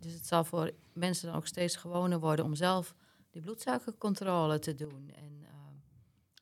Dus 0.00 0.12
het 0.12 0.26
zal 0.26 0.44
voor 0.44 0.70
mensen 0.92 1.26
dan 1.26 1.36
ook 1.36 1.46
steeds 1.46 1.76
gewoner 1.76 2.20
worden 2.20 2.44
om 2.44 2.54
zelf 2.54 2.94
die 3.30 3.42
bloedsuikercontrole 3.42 4.58
te 4.58 4.74
doen. 4.74 5.10
En, 5.14 5.38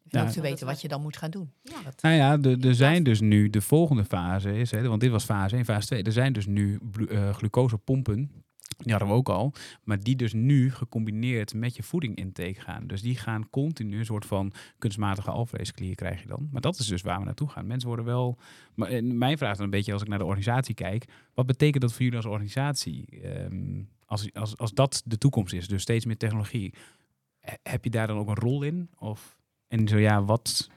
Ja. 0.08 0.12
Denk 0.12 0.26
ook 0.26 0.34
te 0.34 0.40
weten 0.40 0.66
wat 0.66 0.80
je 0.80 0.88
dan 0.88 1.02
moet 1.02 1.16
gaan 1.16 1.30
doen. 1.30 1.52
Ja. 1.62 1.76
Nou 2.00 2.14
ja, 2.14 2.50
er 2.68 2.74
zijn 2.74 3.02
dus 3.02 3.20
nu, 3.20 3.50
de 3.50 3.60
volgende 3.60 4.04
fase 4.04 4.58
is, 4.58 4.70
hè, 4.70 4.88
want 4.88 5.00
dit 5.00 5.10
was 5.10 5.24
fase 5.24 5.56
1, 5.56 5.64
fase 5.64 5.86
2. 5.86 6.02
Er 6.02 6.12
zijn 6.12 6.32
dus 6.32 6.46
nu 6.46 6.80
eh, 7.08 7.34
glucosepompen, 7.34 8.30
die 8.76 8.90
hadden 8.90 9.08
we 9.08 9.14
ook 9.14 9.28
al, 9.28 9.52
maar 9.84 10.00
die 10.02 10.16
dus 10.16 10.32
nu 10.32 10.70
gecombineerd 10.72 11.54
met 11.54 11.76
je 11.76 11.82
voedingintake 11.82 12.60
gaan. 12.60 12.86
Dus 12.86 13.02
die 13.02 13.16
gaan 13.16 13.50
continu 13.50 13.98
een 13.98 14.04
soort 14.04 14.26
van 14.26 14.52
kunstmatige 14.78 15.30
alvleesklier 15.30 15.94
krijg 15.94 16.20
je 16.22 16.28
dan. 16.28 16.48
Maar 16.52 16.60
dat 16.60 16.78
is 16.78 16.86
dus 16.86 17.02
waar 17.02 17.18
we 17.18 17.24
naartoe 17.24 17.48
gaan. 17.48 17.66
Mensen 17.66 17.88
worden 17.88 18.06
wel, 18.06 18.38
maar 18.74 19.04
mijn 19.04 19.38
vraag 19.38 19.56
dan 19.56 19.64
een 19.64 19.70
beetje 19.70 19.92
als 19.92 20.02
ik 20.02 20.08
naar 20.08 20.18
de 20.18 20.24
organisatie 20.24 20.74
kijk, 20.74 21.04
wat 21.34 21.46
betekent 21.46 21.82
dat 21.82 21.92
voor 21.92 22.02
jullie 22.02 22.16
als 22.16 22.26
organisatie? 22.26 23.20
Ehm, 23.22 23.82
als, 24.06 24.32
als, 24.32 24.56
als 24.56 24.72
dat 24.72 25.02
de 25.04 25.18
toekomst 25.18 25.52
is, 25.54 25.68
dus 25.68 25.82
steeds 25.82 26.04
meer 26.04 26.16
technologie, 26.16 26.74
he- 27.40 27.54
heb 27.62 27.84
je 27.84 27.90
daar 27.90 28.06
dan 28.06 28.18
ook 28.18 28.28
een 28.28 28.34
rol 28.34 28.62
in? 28.62 28.90
Of, 28.98 29.36
en 29.68 29.88
zo 29.88 29.98
ja, 29.98 30.24
wat, 30.24 30.70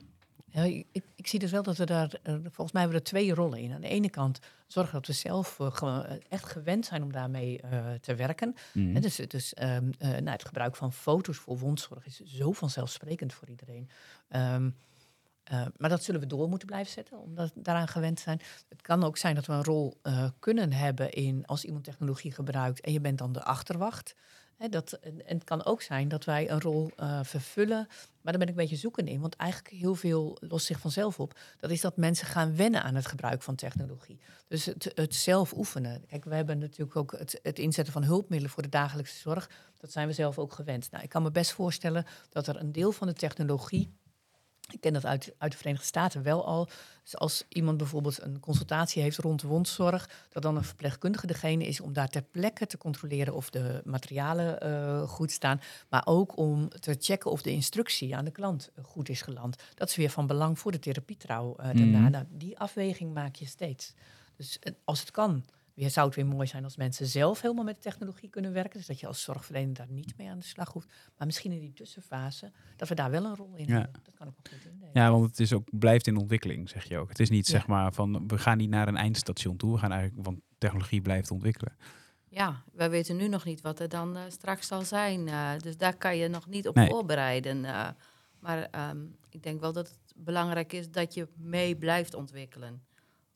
Ja, 0.52 0.64
ik, 0.64 1.04
ik, 1.16 1.28
zie 1.28 1.40
dus 1.40 1.52
wel 1.52 1.64
dat 1.64 1.78
we 1.78 1.86
daar, 1.86 2.20
eh, 2.24 2.34
volgens 2.34 2.72
mij 2.72 2.82
hebben 2.82 3.00
we 3.00 3.06
er 3.06 3.12
twee 3.12 3.34
rollen 3.34 3.60
in. 3.60 3.74
Aan 3.74 3.82
de 3.82 3.88
ene 3.88 4.10
kant 4.10 4.40
zorgen 4.68 4.94
dat 4.94 5.08
we 5.08 5.14
zelf 5.14 5.60
eh, 5.60 5.82
eh, 5.82 6.20
echt 6.30 6.46
gewend 6.46 6.86
zijn 6.86 7.04
om 7.04 7.12
daarmee 7.12 7.62
te 8.02 8.16
werken. 8.16 8.56
Mhm. 8.74 8.96
En 8.96 9.02
dus 9.02 9.20
dus 9.28 9.54
ehm, 9.54 9.92
eh, 9.98 10.10
nou, 10.10 10.30
het 10.30 10.46
gebruik 10.46 10.76
van 10.76 10.94
foto's 10.94 11.38
voor 11.38 11.58
wondzorg 11.58 12.06
is 12.06 12.20
zo 12.20 12.52
vanzelfsprekend 12.52 13.34
voor 13.34 13.50
iedereen. 13.50 13.90
Ehm, 14.28 14.70
eh, 15.44 15.66
maar 15.78 15.90
dat 15.90 16.04
zullen 16.04 16.22
we 16.22 16.28
door 16.28 16.50
moeten 16.50 16.68
blijven 16.68 16.92
zetten, 16.92 17.20
omdat 17.20 17.52
we 17.54 17.62
daaraan 17.62 17.88
gewend 17.88 18.20
zijn. 18.20 18.42
Het 18.70 18.82
kan 18.82 19.04
ook 19.04 19.18
zijn 19.18 19.36
dat 19.36 19.46
we 19.46 19.54
een 19.54 19.64
rol 19.64 20.02
kunnen 20.40 20.74
hebben 20.74 21.12
in 21.12 21.46
als 21.46 21.66
iemand 21.66 21.84
technologie 21.84 22.32
gebruikt 22.32 22.82
en 22.82 22.92
je 22.92 23.02
bent 23.02 23.18
dan 23.18 23.32
de 23.32 23.44
achterwacht. 23.44 24.16
Dat, 24.68 24.92
en, 24.92 25.22
het 25.26 25.44
kan 25.44 25.66
ook 25.66 25.82
zijn 25.82 26.08
dat 26.08 26.26
wij 26.26 26.50
een 26.50 26.62
rol 26.62 26.92
eh, 26.96 27.20
vervullen, 27.24 27.88
maar 28.22 28.34
daar 28.34 28.38
ben 28.38 28.42
ik 28.42 28.50
een 28.50 28.56
beetje 28.56 28.76
zoekend 28.76 29.08
in. 29.08 29.22
Want 29.22 29.36
eigenlijk 29.36 29.74
heel 29.74 29.96
veel 29.96 30.38
lost 30.40 30.66
zich 30.66 30.80
vanzelf 30.80 31.20
op. 31.20 31.40
Dat 31.60 31.72
is 31.72 31.82
dat 31.82 31.98
mensen 31.98 32.28
gaan 32.28 32.56
wennen 32.56 32.84
aan 32.84 32.96
het 32.96 33.06
gebruik 33.06 33.42
van 33.42 33.56
technologie. 33.56 34.20
Dus 34.48 34.66
het, 34.66 34.92
het 34.96 35.16
zelf 35.16 35.54
oefenen. 35.54 36.06
Kijk, 36.08 36.26
we 36.26 36.36
hebben 36.36 36.58
natuurlijk 36.58 36.96
ook 36.96 37.12
het, 37.12 37.40
het 37.44 37.60
inzetten 37.60 37.94
van 37.94 38.04
hulpmiddelen 38.04 38.54
voor 38.54 38.64
de 38.64 38.70
dagelijkse 38.70 39.18
zorg. 39.18 39.50
Dat 39.80 39.92
zijn 39.92 40.08
we 40.08 40.14
zelf 40.14 40.40
ook 40.40 40.54
gewend. 40.54 40.92
Nou, 40.92 41.04
ik 41.04 41.10
kan 41.10 41.24
me 41.24 41.32
best 41.32 41.52
voorstellen 41.52 42.06
dat 42.30 42.48
er 42.48 42.60
een 42.60 42.72
deel 42.72 42.92
van 42.92 43.08
de 43.08 43.14
technologie. 43.14 43.94
Ik 44.74 44.82
ken 44.82 44.94
dat 44.94 45.06
uit, 45.06 45.34
uit 45.38 45.52
de 45.52 45.58
Verenigde 45.58 45.86
Staten 45.86 46.24
wel 46.24 46.46
al. 46.46 46.70
Dus 47.04 47.18
als 47.18 47.46
iemand 47.50 47.78
bijvoorbeeld 47.78 48.22
een 48.22 48.40
consultatie 48.40 49.02
heeft 49.02 49.18
rond 49.18 49.42
wondzorg, 49.42 50.10
dat 50.30 50.44
dan 50.44 50.56
een 50.56 50.64
verpleegkundige 50.64 51.28
degene 51.28 51.66
is 51.66 51.80
om 51.80 51.94
daar 51.94 52.08
ter 52.08 52.22
plekke 52.22 52.66
te 52.66 52.78
controleren 52.78 53.34
of 53.34 53.50
de 53.50 53.82
materialen 53.86 54.62
eh, 54.62 55.02
goed 55.02 55.32
staan. 55.32 55.62
Maar 55.90 56.02
ook 56.06 56.38
om 56.38 56.70
te 56.70 56.96
checken 57.00 57.32
of 57.32 57.42
de 57.42 57.52
instructie 57.52 58.16
aan 58.16 58.26
de 58.26 58.32
klant 58.32 58.72
eh, 58.76 58.84
goed 58.84 59.10
is 59.10 59.22
geland. 59.22 59.64
Dat 59.76 59.90
is 59.90 59.96
weer 59.96 60.10
van 60.10 60.28
belang 60.28 60.60
voor 60.60 60.72
de 60.72 60.80
therapietrouw 60.80 61.56
eh, 61.56 61.66
daarna. 61.66 62.00
Mhm. 62.00 62.12
Nou, 62.12 62.26
die 62.30 62.60
afweging 62.60 63.14
maak 63.14 63.36
je 63.36 63.46
steeds. 63.46 63.94
Dus 64.36 64.60
als 64.84 65.00
het 65.00 65.12
kan, 65.12 65.46
weer 65.80 65.90
zou 65.90 66.06
het 66.08 66.16
weer 66.16 66.26
mooi 66.26 66.48
zijn 66.48 66.64
als 66.64 66.78
mensen 66.78 67.06
zelf 67.08 67.42
helemaal 67.42 67.64
met 67.64 67.76
de 67.76 67.82
technologie 67.82 68.30
kunnen 68.30 68.54
werken. 68.54 68.78
Dus 68.78 68.88
dat 68.88 69.00
je 69.00 69.08
als 69.08 69.22
zorgverlener 69.24 69.74
daar 69.74 69.90
niet 69.90 70.18
mee 70.18 70.30
aan 70.30 70.38
de 70.40 70.46
slag 70.46 70.74
hoeft. 70.74 70.88
Maar 71.18 71.26
misschien 71.28 71.52
in 71.52 71.60
die 71.60 71.74
tussenfase, 71.74 72.52
dat 72.76 72.88
we 72.90 72.96
daar 72.96 73.12
wel 73.12 73.26
een 73.26 73.36
rol 73.36 73.56
in 73.56 73.66
Ja. 73.68 73.74
hebben. 73.80 74.02
Dat 74.04 74.14
kan 74.16 74.28
ik 74.28 74.34
ook 74.40 74.48
goed 74.54 74.66
indelen. 74.72 74.90
Ja, 74.94 75.12
want 75.12 75.26
het 75.26 75.40
is 75.40 75.54
ook, 75.54 75.80
blijft 75.80 76.08
in 76.08 76.18
ontwikkeling, 76.18 76.70
zeg 76.70 76.84
je 76.84 76.98
ook. 76.98 77.10
Het 77.10 77.20
is 77.20 77.30
niet 77.30 77.46
Ja. 77.48 77.52
zeg 77.54 77.68
maar 77.68 77.94
van 77.94 78.28
we 78.28 78.38
gaan 78.38 78.58
niet 78.58 78.70
naar 78.70 78.88
een 78.88 78.98
eindstation 78.98 79.58
toe. 79.58 79.72
We 79.74 79.78
gaan 79.80 79.92
eigenlijk, 79.92 80.26
want 80.26 80.40
technologie 80.58 81.02
blijft 81.02 81.32
ontwikkelen. 81.32 81.78
Ja, 82.30 82.64
wij 82.74 82.90
weten 82.90 83.16
nu 83.16 83.28
nog 83.28 83.46
niet 83.46 83.62
wat 83.62 83.80
er 83.80 83.90
dan 83.90 84.16
eh, 84.18 84.24
straks 84.28 84.68
zal 84.68 84.82
zijn. 84.82 85.28
eh, 85.28 85.52
dus 85.58 85.78
daar 85.78 85.98
kan 85.98 86.18
je 86.18 86.28
nog 86.28 86.48
niet 86.48 86.68
op 86.68 86.76
Nee. 86.76 86.88
voorbereiden. 86.90 87.66
eh. 87.66 87.90
maar 88.40 88.68
ehm, 88.72 88.98
ik 89.30 89.44
denk 89.44 89.60
wel 89.60 89.74
dat 89.74 89.88
het 89.90 90.14
belangrijk 90.16 90.74
is 90.74 90.92
dat 90.92 91.14
je 91.14 91.28
mee 91.36 91.76
blijft 91.76 92.14
ontwikkelen. 92.14 92.84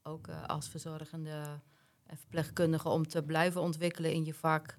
Ook 0.03 0.27
eh, 0.27 0.43
als 0.45 0.69
verzorgende 0.69 1.59
en 2.05 2.17
verpleegkundige 2.17 2.89
om 2.89 3.07
te 3.07 3.23
blijven 3.23 3.61
ontwikkelen 3.61 4.13
in 4.13 4.25
je 4.25 4.33
vak. 4.33 4.77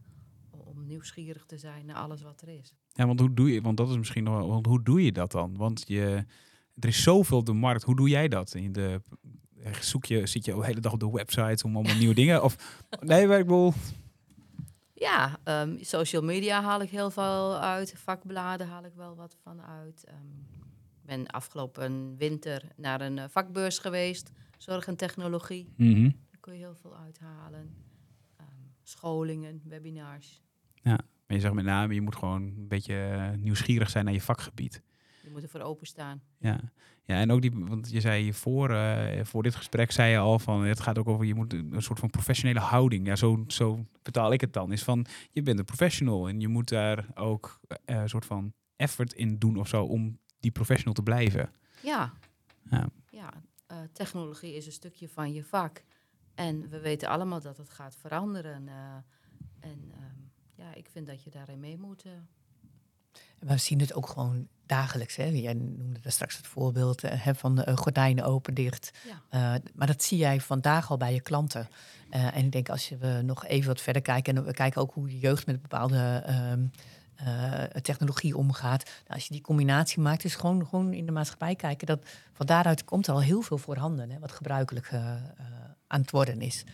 Om 0.50 0.86
nieuwsgierig 0.86 1.44
te 1.46 1.58
zijn 1.58 1.86
naar 1.86 1.96
alles 1.96 2.22
wat 2.22 2.40
er 2.42 2.48
is. 2.48 2.74
Ja, 2.92 3.06
want 3.06 3.20
hoe 3.20 3.34
doe 3.34 3.52
je, 3.52 3.60
want 3.60 3.76
dat 3.76 3.90
is 3.90 3.96
misschien 3.96 4.24
nog 4.24 4.46
want 4.46 4.66
hoe 4.66 4.82
doe 4.82 5.04
je 5.04 5.12
dat 5.12 5.30
dan? 5.32 5.56
Want 5.56 5.84
je, 5.86 6.24
er 6.78 6.88
is 6.88 7.02
zoveel 7.02 7.38
op 7.38 7.46
de 7.46 7.52
markt. 7.52 7.82
Hoe 7.82 7.96
doe 7.96 8.08
jij 8.08 8.28
dat? 8.28 8.54
In 8.54 8.72
de, 8.72 9.00
zoek 9.80 10.04
je, 10.04 10.26
zit 10.26 10.44
je 10.44 10.54
de 10.54 10.64
hele 10.64 10.80
dag 10.80 10.92
op 10.92 11.00
de 11.00 11.10
websites 11.10 11.62
om 11.62 11.76
allemaal 11.76 11.96
nieuwe 11.96 12.14
dingen? 12.14 12.42
Of 12.44 12.56
nee, 13.00 13.26
bedoel, 13.26 13.72
Ja, 14.94 15.38
ehm, 15.44 15.76
social 15.80 16.22
media 16.22 16.62
haal 16.62 16.80
ik 16.80 16.90
heel 16.90 17.10
veel 17.10 17.58
uit. 17.58 17.94
Vakbladen 17.96 18.68
haal 18.68 18.84
ik 18.84 18.94
wel 18.94 19.14
wat 19.16 19.36
van 19.42 19.62
uit. 19.62 20.04
Ik 21.00 21.10
ben 21.10 21.26
afgelopen 21.26 22.16
winter 22.16 22.62
naar 22.76 23.00
een 23.00 23.18
eh, 23.18 23.24
vakbeurs 23.28 23.78
geweest. 23.78 24.30
Zorg 24.58 24.86
en 24.86 24.96
technologie. 24.96 25.68
mhm. 25.76 26.02
Daar 26.02 26.33
kun 26.44 26.52
je 26.52 26.58
heel 26.58 26.74
veel 26.74 26.96
uithalen. 26.96 27.74
Ehm, 28.36 28.48
scholingen, 28.82 29.60
webinars. 29.64 30.42
maar 30.82 31.36
je 31.36 31.40
zegt 31.40 31.54
met 31.54 31.64
name, 31.64 31.94
je 31.94 32.00
moet 32.00 32.16
gewoon 32.16 32.42
een 32.42 32.68
beetje 32.68 32.94
eh, 32.94 33.38
nieuwsgierig 33.38 33.90
zijn 33.90 34.04
naar 34.04 34.14
je 34.14 34.20
vakgebied. 34.20 34.82
Je 35.22 35.30
moet 35.30 35.42
ervoor 35.42 35.60
openstaan. 35.60 36.22
Ja. 36.38 36.60
ja, 37.04 37.20
en 37.20 37.30
ook 37.30 37.42
die, 37.42 37.50
want 37.54 37.90
je 37.90 38.00
zei 38.00 38.32
voor, 38.32 38.70
eh, 38.70 39.24
voor 39.24 39.42
dit 39.42 39.54
gesprek, 39.54 39.90
zei 39.90 40.10
je 40.10 40.18
al 40.18 40.38
van, 40.38 40.64
het 40.64 40.80
gaat 40.80 40.98
ook 40.98 41.08
over, 41.08 41.24
je 41.24 41.34
moet 41.34 41.52
een 41.52 41.82
soort 41.82 41.98
van 41.98 42.10
professionele 42.10 42.60
houding. 42.60 43.06
Ja, 43.06 43.16
zo, 43.16 43.44
zo 43.46 43.86
vertaal 44.02 44.32
ik 44.32 44.40
het 44.40 44.52
dan. 44.52 44.72
Is 44.72 44.82
van, 44.82 45.06
je 45.30 45.42
bent 45.42 45.58
een 45.58 45.64
professional 45.64 46.28
en 46.28 46.40
je 46.40 46.48
moet 46.48 46.68
daar 46.68 47.06
ook 47.14 47.60
eh, 47.68 47.76
een 47.84 48.08
soort 48.08 48.26
van 48.26 48.52
effort 48.76 49.12
in 49.12 49.38
doen 49.38 49.56
of 49.56 49.68
zo 49.68 49.84
om 49.84 50.18
die 50.40 50.50
professional 50.50 50.94
te 50.94 51.02
blijven. 51.02 51.50
Ja, 51.82 52.12
Ja. 52.70 52.88
ja 53.10 53.30
technologie 53.92 54.54
is 54.54 54.66
een 54.66 54.72
stukje 54.72 55.08
van 55.08 55.32
je 55.32 55.44
vak. 55.44 55.84
En 56.34 56.68
we 56.68 56.80
weten 56.80 57.08
allemaal 57.08 57.40
dat 57.40 57.56
het 57.56 57.70
gaat 57.70 57.96
veranderen. 58.00 58.68
eh, 58.68 58.74
en 59.60 59.90
ehm, 59.92 60.20
ja, 60.54 60.74
ik 60.74 60.88
vind 60.92 61.06
dat 61.06 61.22
je 61.22 61.30
daarin 61.30 61.60
mee 61.60 61.78
moet. 61.78 62.02
eh. 62.04 62.12
Maar 63.40 63.54
we 63.54 63.60
zien 63.60 63.80
het 63.80 63.94
ook 63.94 64.08
gewoon 64.08 64.48
dagelijks. 64.66 65.16
Hè? 65.16 65.24
Jij 65.24 65.54
noemde 65.54 66.00
daar 66.00 66.12
straks 66.12 66.36
het 66.36 66.46
voorbeeld 66.46 67.04
eh, 67.04 67.24
hè, 67.24 67.34
van 67.34 67.62
eh, 67.62 67.76
gordijnen 67.76 68.24
open, 68.24 68.54
dicht. 68.54 68.90
Ja. 69.06 69.54
Eh, 69.54 69.60
maar 69.74 69.86
dat 69.86 70.02
zie 70.02 70.18
jij 70.18 70.40
vandaag 70.40 70.90
al 70.90 70.96
bij 70.96 71.14
je 71.14 71.20
klanten. 71.20 71.68
Eh, 72.10 72.36
en 72.36 72.44
ik 72.44 72.52
denk 72.52 72.68
als 72.68 72.88
je 72.88 72.96
we 72.96 73.20
nog 73.24 73.46
even 73.46 73.68
wat 73.68 73.80
verder 73.80 74.02
kijken... 74.02 74.36
en 74.36 74.44
we 74.44 74.52
kijken 74.52 74.80
ook 74.80 74.94
hoe 74.94 75.06
de 75.08 75.18
jeugd 75.18 75.46
met 75.46 75.62
bepaalde 75.62 76.22
ehm, 76.26 76.62
eh, 76.62 76.80
technologie 77.82 78.36
omgaat. 78.36 78.84
Nou, 78.84 79.08
als 79.08 79.26
je 79.26 79.32
die 79.32 79.42
combinatie 79.42 80.00
maakt, 80.00 80.24
is 80.24 80.34
gewoon, 80.34 80.66
gewoon 80.66 80.92
in 80.92 81.06
de 81.06 81.12
maatschappij 81.12 81.54
kijken... 81.54 81.86
dat 81.86 82.06
van 82.32 82.46
daaruit 82.46 82.84
komt 82.84 83.08
al 83.08 83.22
heel 83.22 83.42
veel 83.42 83.58
voorhanden... 83.58 84.10
Hè, 84.10 84.18
wat 84.18 84.32
gebruikelijk 84.32 84.86
eh, 84.86 85.14
eh, 85.14 85.20
aan 85.86 86.00
het 86.00 86.10
worden 86.10 86.40
is. 86.40 86.64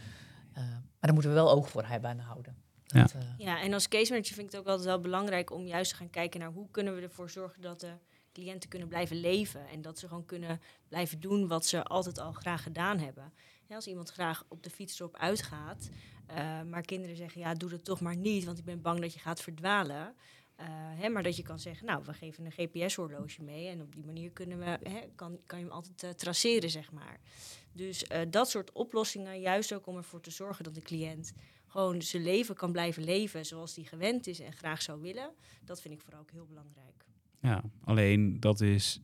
Eh, 0.53 0.62
maar 0.62 0.98
daar 1.00 1.12
moeten 1.12 1.31
we 1.31 1.37
wel 1.37 1.50
oog 1.50 1.70
voor 1.70 1.85
hebben 1.85 2.11
en 2.11 2.18
houden. 2.18 2.57
Ja. 2.87 3.03
Dat, 3.03 3.12
eh, 3.12 3.20
Ja, 3.38 3.61
en 3.61 3.72
als 3.72 3.88
case 3.88 4.12
manager 4.12 4.35
vind 4.35 4.46
ik 4.46 4.53
het 4.53 4.61
ook 4.61 4.66
altijd 4.66 4.87
wel 4.87 5.00
belangrijk 5.00 5.53
om 5.53 5.66
juist 5.66 5.90
te 5.90 5.96
gaan 5.96 6.11
kijken 6.11 6.40
naar 6.40 6.50
hoe 6.50 6.70
kunnen 6.70 6.94
we 6.94 7.00
ervoor 7.00 7.31
zorgen 7.31 7.62
dat 7.62 7.81
de 7.81 7.92
cliënten 8.33 8.68
kunnen 8.68 8.88
blijven 8.88 9.20
leven. 9.20 9.68
En 9.68 9.83
dat 9.83 9.98
ze 9.98 10.09
gewoon 10.09 10.24
kunnen 10.24 10.61
blijven 10.88 11.20
doen 11.20 11.48
wat 11.48 11.66
ze 11.66 11.83
altijd 11.85 12.18
al 12.18 12.33
graag 12.33 12.62
gedaan 12.62 12.98
hebben. 12.98 13.33
Ja, 13.66 13.74
als 13.74 13.87
iemand 13.87 14.11
graag 14.11 14.44
op 14.48 14.62
de 14.62 14.70
fiets 14.70 15.00
erop 15.00 15.16
uitgaat, 15.16 15.90
eh, 16.35 16.62
maar 16.62 16.83
kinderen 16.83 17.16
zeggen 17.16 17.40
ja, 17.40 17.55
doe 17.55 17.71
dat 17.71 17.85
toch 17.85 18.01
maar 18.01 18.16
niet, 18.16 18.45
want 18.45 18.59
ik 18.59 18.64
ben 18.64 18.81
bang 18.81 19.01
dat 19.01 19.12
je 19.12 19.19
gaat 19.19 19.40
verdwalen. 19.40 20.14
Eh, 20.57 20.66
hè, 20.71 21.09
maar 21.09 21.23
dat 21.23 21.37
je 21.37 21.43
kan 21.43 21.59
zeggen, 21.59 21.87
nou, 21.87 22.03
we 22.05 22.12
geven 22.12 22.45
een 22.45 22.53
GPS-horloge 22.53 23.43
mee 23.43 23.69
en 23.69 23.81
op 23.81 23.95
die 23.95 24.05
manier 24.05 24.31
kunnen 24.31 24.59
we, 24.59 24.64
hè, 24.64 25.01
kan, 25.14 25.38
kan 25.47 25.59
je 25.59 25.64
hem 25.64 25.75
altijd 25.75 26.03
eh, 26.03 26.11
traceren, 26.11 26.71
zeg 26.71 26.93
maar. 26.93 27.21
Dus 27.73 28.05
dat 28.31 28.51
soort 28.51 28.73
oplossingen, 28.73 29.40
juist 29.40 29.75
ook 29.75 29.87
om 29.87 29.97
ervoor 29.97 30.21
te 30.21 30.31
zorgen 30.31 30.64
dat 30.64 30.75
de 30.75 30.81
cliënt 30.81 31.33
gewoon 31.66 32.03
zijn 32.03 32.23
leven 32.23 32.55
kan 32.55 32.73
blijven 32.73 33.05
leven 33.05 33.47
zoals 33.47 33.75
hij 33.75 33.85
gewend 33.85 34.27
is 34.27 34.40
en 34.40 34.53
graag 34.53 34.83
zou 34.83 35.01
willen. 35.01 35.31
Dat 35.64 35.81
vind 35.81 35.95
ik 35.95 36.01
vooral 36.01 36.21
ook 36.21 36.31
heel 36.31 36.47
belangrijk. 36.47 37.05
Ja, 37.40 37.62
alleen 37.85 38.40
dat 38.40 38.61
is 38.61 39.01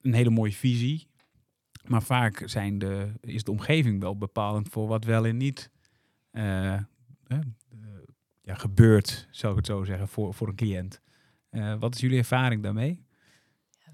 een 0.00 0.14
hele 0.14 0.30
mooie 0.30 0.52
visie. 0.52 1.08
Maar 1.84 2.02
vaak 2.02 2.42
zijn 2.44 2.78
de, 2.78 3.12
is 3.20 3.44
de 3.44 3.50
omgeving 3.50 4.00
wel 4.00 4.16
bepalend 4.16 4.68
voor 4.68 4.86
wat 4.86 5.04
wel 5.04 5.26
en 5.26 5.36
niet 5.36 5.70
ja, 8.42 8.54
gebeurt, 8.54 9.28
zou 9.30 9.52
ik 9.52 9.58
het 9.58 9.66
zo 9.66 9.84
zeggen, 9.84 10.08
voor, 10.08 10.34
voor 10.34 10.48
een 10.48 10.56
cliënt. 10.56 11.00
Eh, 11.50 11.74
wat 11.78 11.94
is 11.94 12.00
jullie 12.00 12.18
ervaring 12.18 12.62
daarmee? 12.62 13.06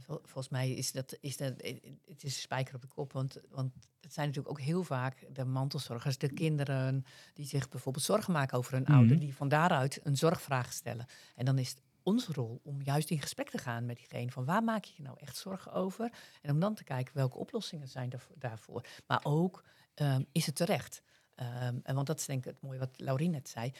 Volgens 0.07 0.49
mij 0.49 0.71
is 0.71 0.93
dat, 0.93 1.17
is 1.21 1.37
dat 1.37 1.53
eh, 1.61 1.75
het 2.05 2.25
is 2.25 2.35
een 2.35 2.41
spijker 2.41 2.75
op 2.75 2.81
de 2.83 2.89
kop. 2.89 3.13
Want, 3.13 3.41
want 3.51 3.73
het 4.01 4.13
zijn 4.13 4.27
natuurlijk 4.27 4.59
ook 4.59 4.65
heel 4.65 4.83
vaak 4.83 5.27
de 5.33 5.45
mantelzorgers, 5.45 6.19
de 6.19 6.33
kinderen 6.33 7.05
die 7.35 7.47
zich 7.47 7.69
bijvoorbeeld 7.69 8.05
zorgen 8.05 8.33
maken 8.33 8.59
over 8.59 8.73
hun 8.73 8.83
Mhm. 8.83 8.93
ouder, 8.93 9.19
die 9.19 9.35
van 9.35 9.49
daaruit 9.49 10.01
een 10.03 10.17
zorgvraag 10.17 10.73
stellen. 10.73 11.07
En 11.37 11.45
dan 11.45 11.59
is 11.59 11.69
het 11.69 11.83
onze 12.03 12.33
rol 12.33 12.61
om 12.65 12.83
juist 12.83 13.11
in 13.11 13.21
gesprek 13.21 13.51
te 13.51 13.59
gaan 13.59 13.87
met 13.87 13.97
diegene 13.97 14.31
van 14.31 14.45
waar 14.45 14.63
maak 14.63 14.85
je 14.85 14.93
je 14.97 15.03
nou 15.03 15.17
echt 15.21 15.37
zorgen 15.37 15.73
over? 15.73 16.13
En 16.43 16.51
om 16.51 16.61
dan 16.61 16.75
te 16.75 16.85
kijken 16.85 17.15
welke 17.17 17.37
oplossingen 17.39 17.89
zijn 17.89 18.13
daarvoor. 18.39 18.87
Maar 19.07 19.21
ook, 19.23 19.65
ehm, 19.95 20.23
is 20.33 20.47
het 20.47 20.57
terecht? 20.57 21.03
Ehm, 21.35 21.79
en 21.83 21.95
want 21.95 22.07
dat 22.07 22.19
is 22.19 22.27
denk 22.27 22.39
ik 22.39 22.45
het 22.53 22.63
mooie 22.63 22.79
wat 22.79 23.01
Laurien 23.01 23.31
net 23.31 23.49
zei 23.49 23.73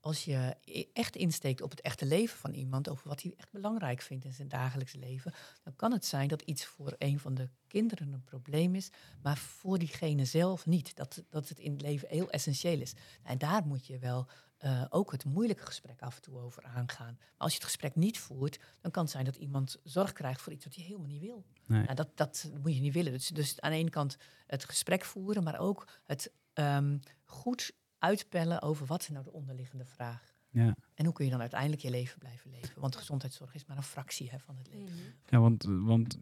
als 0.00 0.24
je 0.24 0.56
i- 0.68 0.90
echt 0.92 1.16
insteekt 1.16 1.60
op 1.60 1.70
het 1.70 1.80
echte 1.80 2.06
leven 2.06 2.38
van 2.38 2.52
iemand, 2.54 2.88
over 2.88 3.08
wat 3.08 3.22
hij 3.22 3.34
echt 3.36 3.52
belangrijk 3.52 4.00
vindt 4.02 4.24
in 4.24 4.32
zijn 4.32 4.48
dagelijks 4.48 4.92
leven, 4.94 5.32
dan 5.62 5.76
kan 5.76 5.92
het 5.92 6.04
zijn 6.06 6.28
dat 6.28 6.42
iets 6.42 6.64
voor 6.64 6.94
een 6.98 7.18
van 7.18 7.34
de 7.34 7.48
kinderen 7.66 8.12
een 8.12 8.24
probleem 8.24 8.74
is, 8.74 8.90
maar 9.22 9.36
voor 9.36 9.78
diegene 9.78 10.24
zelf 10.24 10.66
niet. 10.66 10.96
Dat, 10.96 11.24
dat 11.30 11.48
het 11.48 11.58
in 11.58 11.72
het 11.72 11.80
leven 11.80 12.08
heel 12.08 12.30
essentieel 12.30 12.80
is. 12.80 12.94
En 13.22 13.38
daar 13.38 13.66
moet 13.66 13.86
je 13.86 13.98
wel 13.98 14.26
eh, 14.56 14.84
ook 14.88 15.12
het 15.12 15.24
moeilijke 15.24 15.66
gesprek 15.66 16.02
af 16.02 16.16
en 16.16 16.22
toe 16.22 16.38
over 16.38 16.62
aangaan. 16.64 17.16
Maar 17.18 17.28
als 17.36 17.50
je 17.52 17.56
het 17.58 17.66
gesprek 17.66 17.94
niet 17.94 18.18
voert, 18.18 18.58
dan 18.80 18.90
kan 18.90 19.02
het 19.02 19.12
zijn 19.12 19.24
dat 19.24 19.36
iemand 19.36 19.76
zorg 19.84 20.12
krijgt 20.12 20.40
voor 20.42 20.52
iets 20.52 20.64
wat 20.64 20.74
hij 20.74 20.84
helemaal 20.84 21.06
niet 21.06 21.20
wil. 21.20 21.44
Nee. 21.66 21.82
Nou, 21.82 21.94
dat, 21.94 22.08
dat 22.16 22.50
moet 22.62 22.74
je 22.74 22.80
niet 22.80 22.92
willen. 22.94 23.12
Dus, 23.12 23.28
dus 23.28 23.60
aan 23.60 23.70
de 23.70 23.76
ene 23.76 23.90
kant 23.90 24.16
het 24.46 24.64
gesprek 24.64 25.04
voeren, 25.04 25.42
maar 25.42 25.58
ook 25.58 25.88
het 26.04 26.30
ehm, 26.56 26.98
goed 27.24 27.72
uitpellen 27.98 28.62
over 28.62 28.86
wat 28.86 29.00
is 29.00 29.08
nou 29.08 29.24
de 29.24 29.32
onderliggende 29.32 29.84
vraag. 29.84 30.34
Ja. 30.50 30.76
En 30.94 31.04
hoe 31.04 31.14
kun 31.14 31.24
je 31.24 31.30
dan 31.30 31.40
uiteindelijk 31.40 31.82
je 31.82 31.90
leven 31.90 32.18
blijven 32.18 32.50
leven? 32.50 32.80
Want 32.80 32.96
gezondheidszorg 32.96 33.54
is 33.54 33.64
maar 33.66 33.76
een 33.76 33.82
fractie 33.82 34.30
hè, 34.30 34.38
van 34.38 34.56
het 34.56 34.68
leven. 34.72 34.94
Ja, 35.28 35.38
want, 35.38 35.64
want 35.68 36.18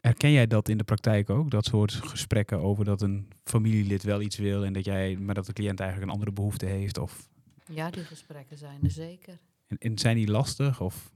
herken 0.00 0.30
jij 0.30 0.46
dat 0.46 0.68
in 0.68 0.78
de 0.78 0.84
praktijk 0.84 1.30
ook? 1.30 1.50
Dat 1.50 1.64
soort 1.64 1.92
gesprekken 1.92 2.60
over 2.60 2.84
dat 2.84 3.02
een 3.02 3.28
familielid 3.44 4.02
wel 4.02 4.20
iets 4.20 4.36
wil 4.36 4.64
en 4.64 4.72
dat 4.72 4.84
jij, 4.84 5.16
maar 5.16 5.34
dat 5.34 5.46
de 5.46 5.52
cliënt 5.52 5.80
eigenlijk 5.80 6.10
een 6.10 6.16
andere 6.16 6.34
behoefte 6.34 6.66
heeft? 6.66 6.98
Of, 6.98 7.28
Ja, 7.66 7.90
die 7.90 8.04
gesprekken 8.04 8.58
zijn 8.58 8.82
er 8.82 8.90
zeker. 8.90 9.38
en, 9.66 9.78
en 9.78 9.98
zijn 9.98 10.16
die 10.16 10.30
lastig? 10.30 10.80
Of, 10.80 11.12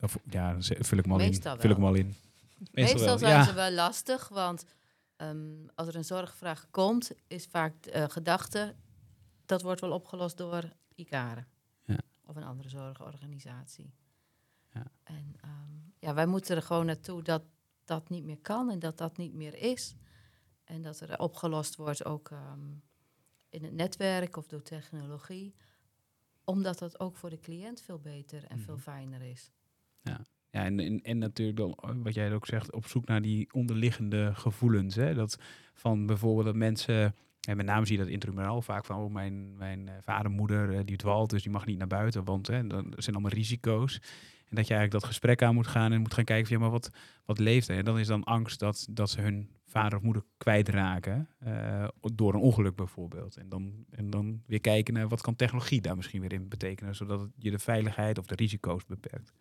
of 0.00 0.18
ja, 0.30 0.56
vul 0.58 0.98
ik 0.98 1.04
hem 1.04 1.12
al 1.12 1.18
Meestal 1.18 1.54
in. 1.54 1.60
Vul 1.60 1.70
ik 1.70 1.76
wel. 1.76 1.86
hem 1.86 1.94
al 1.94 2.00
in. 2.00 2.14
Meestal, 2.72 3.04
wel, 3.04 3.18
zijn 3.18 3.32
ja. 3.32 3.44
ze 3.44 3.52
wel 3.54 3.72
lastig, 3.72 4.28
want 4.28 4.64
ehm, 5.16 5.66
als 5.74 5.88
er 5.88 5.96
een 5.96 6.04
zorgvraag 6.04 6.70
komt, 6.70 7.10
is 7.26 7.44
vaak 7.46 7.82
de 7.82 7.90
eh, 7.90 8.04
gedachte 8.08 8.74
dat 9.44 9.62
wordt 9.62 9.80
wel 9.80 9.92
opgelost 9.92 10.36
door 10.36 10.72
ICARE 10.94 11.44
Ja. 11.84 11.98
of 12.24 12.36
een 12.36 12.42
andere 12.44 12.68
zorgorganisatie. 12.68 13.94
Ja. 14.68 14.86
En 15.02 15.34
ehm, 15.40 15.74
ja, 15.98 16.14
wij 16.14 16.26
moeten 16.26 16.56
er 16.56 16.62
gewoon 16.62 16.86
naartoe 16.86 17.22
dat 17.22 17.42
dat 17.84 18.08
niet 18.08 18.24
meer 18.24 18.38
kan 18.40 18.70
en 18.70 18.78
dat 18.78 18.98
dat 18.98 19.16
niet 19.16 19.34
meer 19.34 19.54
is. 19.54 19.94
En 20.64 20.82
dat 20.82 21.00
er 21.00 21.18
opgelost 21.18 21.76
wordt 21.76 22.04
ook 22.04 22.30
ehm, 22.30 22.74
in 23.48 23.64
het 23.64 23.72
netwerk 23.72 24.36
of 24.36 24.46
door 24.46 24.62
technologie. 24.62 25.54
Omdat 26.44 26.78
dat 26.78 27.00
ook 27.00 27.16
voor 27.16 27.30
de 27.30 27.38
cliënt 27.40 27.80
veel 27.80 27.98
beter 27.98 28.44
en 28.44 28.58
veel 28.58 28.74
Mhm. 28.74 28.82
fijner 28.82 29.22
is. 29.22 29.52
Ja, 30.02 30.20
en, 30.50 30.80
en, 30.80 31.00
en 31.02 31.18
natuurlijk 31.18 31.58
dan, 31.58 31.78
eh, 31.80 31.90
wat 32.02 32.14
jij 32.14 32.34
ook 32.34 32.46
zegt, 32.46 32.72
op 32.72 32.86
zoek 32.86 33.06
naar 33.06 33.22
die 33.22 33.48
onderliggende 33.52 34.30
gevoelens. 34.34 34.94
Hè? 34.94 35.14
Dat 35.14 35.38
van 35.74 36.06
bijvoorbeeld 36.06 36.46
dat 36.46 36.54
mensen, 36.54 37.14
en 37.40 37.56
met 37.56 37.66
name 37.66 37.86
zie 37.86 37.96
je 37.96 38.02
dat 38.02 38.12
intramuraal 38.12 38.62
vaak 38.62 38.84
van, 38.84 38.96
oh, 38.96 39.12
mijn, 39.12 39.56
mijn 39.56 39.88
eh, 39.88 39.94
vader, 40.04 40.30
moeder, 40.30 40.74
eh, 40.74 40.80
die 40.84 40.96
dwalt, 40.96 41.30
dus 41.30 41.42
die 41.42 41.52
mag 41.52 41.66
niet 41.66 41.78
naar 41.78 41.86
buiten, 41.86 42.24
want 42.24 42.46
hè, 42.46 42.56
er 42.56 43.02
zijn 43.02 43.16
allemaal 43.16 43.32
risico's. 43.32 44.00
En 44.48 44.56
dat 44.56 44.66
je 44.66 44.74
eigenlijk 44.74 45.02
dat 45.02 45.04
gesprek 45.04 45.42
aan 45.42 45.54
moet 45.54 45.66
gaan 45.66 45.92
en 45.92 46.00
moet 46.00 46.14
gaan 46.14 46.24
kijken 46.24 46.46
van, 46.46 46.56
ja, 46.56 46.62
maar 46.62 46.72
wat, 46.72 46.90
wat 47.24 47.38
leeft 47.38 47.68
er? 47.68 47.76
En 47.76 47.84
dan 47.84 47.98
is 47.98 48.06
dan 48.06 48.24
angst 48.24 48.58
dat, 48.58 48.86
dat 48.90 49.10
ze 49.10 49.20
hun 49.20 49.48
vader 49.66 49.98
of 49.98 50.04
moeder 50.04 50.22
kwijtraken 50.36 51.28
uh, 51.46 51.88
door 52.14 52.34
een 52.34 52.40
ongeluk 52.40 52.76
bijvoorbeeld. 52.76 53.36
En 53.36 53.48
dan, 53.48 53.84
en 53.90 54.10
dan 54.10 54.42
weer 54.46 54.60
kijken 54.60 54.94
naar 54.94 55.08
wat 55.08 55.20
kan 55.20 55.36
technologie 55.36 55.80
daar 55.80 55.96
misschien 55.96 56.20
weer 56.20 56.32
in 56.32 56.48
betekenen, 56.48 56.94
zodat 56.94 57.28
je 57.38 57.50
de 57.50 57.58
veiligheid 57.58 58.18
of 58.18 58.26
de 58.26 58.34
risico's 58.34 58.84
beperkt. 58.84 59.32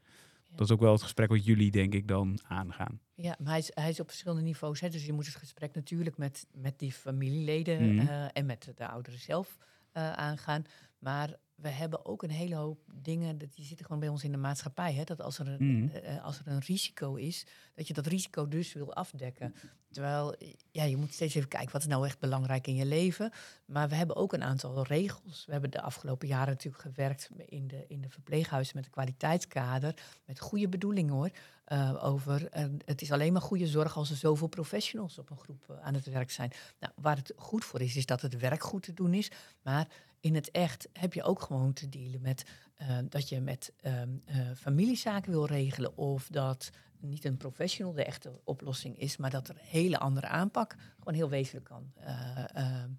Dat 0.56 0.68
is 0.68 0.74
ook 0.74 0.80
wel 0.80 0.92
het 0.92 1.02
gesprek 1.02 1.30
wat 1.30 1.46
jullie, 1.46 1.72
denk 1.72 1.94
ik, 1.94 2.08
dan 2.08 2.40
aangaan. 2.48 3.00
Ja, 3.14 3.36
maar 3.40 3.50
hij 3.50 3.60
is, 3.60 3.72
hij 3.74 3.90
is 3.90 4.00
op 4.00 4.08
verschillende 4.10 4.42
niveaus. 4.44 4.80
Hè. 4.80 4.90
Dus 4.90 5.06
je 5.06 5.14
moet 5.14 5.26
het 5.26 5.36
gesprek 5.36 5.76
natuurlijk 5.76 6.18
met, 6.18 6.48
met 6.54 6.80
die 6.80 6.92
familieleden 6.92 7.96
Mhm. 7.96 8.08
eh, 8.08 8.26
en 8.34 8.46
met 8.46 8.72
de 8.76 8.88
ouderen 8.88 9.20
zelf 9.20 9.58
eh, 9.92 10.12
aangaan. 10.12 10.64
Maar 11.00 11.36
we 11.56 11.70
hebben 11.70 12.06
ook 12.06 12.24
een 12.24 12.30
hele 12.30 12.56
hoop 12.56 12.80
dingen, 13.02 13.38
dat 13.38 13.54
die 13.56 13.66
zitten 13.66 13.86
gewoon 13.86 14.00
bij 14.02 14.10
ons 14.10 14.24
in 14.24 14.32
de 14.32 14.38
maatschappij. 14.38 14.94
Hè? 14.94 15.04
Dat 15.04 15.22
als 15.22 15.40
er, 15.40 15.48
een, 15.48 15.84
Mhm. 15.84 15.96
eh, 15.96 16.24
als 16.24 16.40
er 16.40 16.48
een 16.48 16.60
risico 16.60 17.16
is, 17.16 17.46
dat 17.76 17.88
je 17.88 17.94
dat 17.94 18.06
risico 18.08 18.48
dus 18.48 18.74
wil 18.74 18.94
afdekken. 18.94 19.56
Terwijl, 19.92 20.34
eh, 20.36 20.54
ja, 20.72 20.84
je 20.84 20.98
moet 20.98 21.14
steeds 21.14 21.36
even 21.36 21.50
kijken, 21.50 21.72
wat 21.72 21.82
is 21.82 21.88
nou 21.88 22.06
echt 22.06 22.20
belangrijk 22.20 22.68
in 22.68 22.76
je 22.76 22.86
leven? 22.86 23.32
Maar 23.66 23.90
we 23.90 23.96
hebben 23.96 24.16
ook 24.16 24.34
een 24.34 24.44
aantal 24.44 24.84
regels. 24.84 25.46
We 25.46 25.52
hebben 25.52 25.72
de 25.72 25.82
afgelopen 25.82 26.28
jaren 26.28 26.48
natuurlijk 26.54 26.84
gewerkt 26.84 27.30
in 27.46 27.68
de, 27.68 27.86
in 27.88 28.02
de 28.02 28.10
verpleeghuizen 28.10 28.76
met 28.76 28.86
een 28.86 28.92
kwaliteitskader. 28.92 29.94
Met 30.26 30.40
goede 30.40 30.70
bedoelingen 30.70 31.14
hoor. 31.14 31.30
eh, 31.66 32.04
over 32.06 32.48
eh, 32.50 32.66
het 32.86 33.02
is 33.02 33.12
alleen 33.12 33.34
maar 33.34 33.42
goede 33.42 33.68
zorg 33.68 33.98
als 33.98 34.10
er 34.10 34.16
zoveel 34.16 34.48
professionals 34.48 35.18
op 35.18 35.30
een 35.30 35.38
groep 35.38 35.70
eh, 35.70 35.80
aan 35.80 35.94
het 35.94 36.06
werk 36.06 36.32
zijn. 36.32 36.52
Nou, 36.80 36.94
waar 36.96 37.16
het 37.16 37.34
goed 37.36 37.66
voor 37.66 37.82
is, 37.82 37.96
is 37.96 38.06
dat 38.06 38.22
het 38.22 38.38
werk 38.38 38.64
goed 38.64 38.84
te 38.84 38.94
doen 38.94 39.14
is. 39.14 39.32
Maar 39.62 39.88
in 40.26 40.36
het 40.36 40.52
echt 40.52 40.90
heb 40.94 41.14
je 41.14 41.24
ook 41.24 41.42
gewoon 41.42 41.74
te 41.74 41.90
dealen 41.90 42.22
met 42.22 42.46
eh, 42.76 42.98
dat 43.10 43.30
je 43.30 43.42
met 43.42 43.74
ehm, 43.82 44.10
eh, 44.26 44.38
familiezaken 44.56 45.32
wil 45.32 45.46
regelen. 45.46 45.98
Of 45.98 46.28
dat 46.28 46.70
niet 47.00 47.26
een 47.26 47.38
professional 47.38 47.94
de 47.94 48.04
echte 48.04 48.40
oplossing 48.44 49.00
is, 49.00 49.18
maar 49.18 49.30
dat 49.30 49.48
er 49.48 49.56
een 49.56 49.66
hele 49.66 50.00
andere 50.00 50.28
aanpak 50.28 50.76
gewoon 50.98 51.14
heel 51.14 51.30
wezenlijk 51.30 51.66
kan, 51.66 51.92
eh, 51.96 52.44
ehm, 52.54 52.90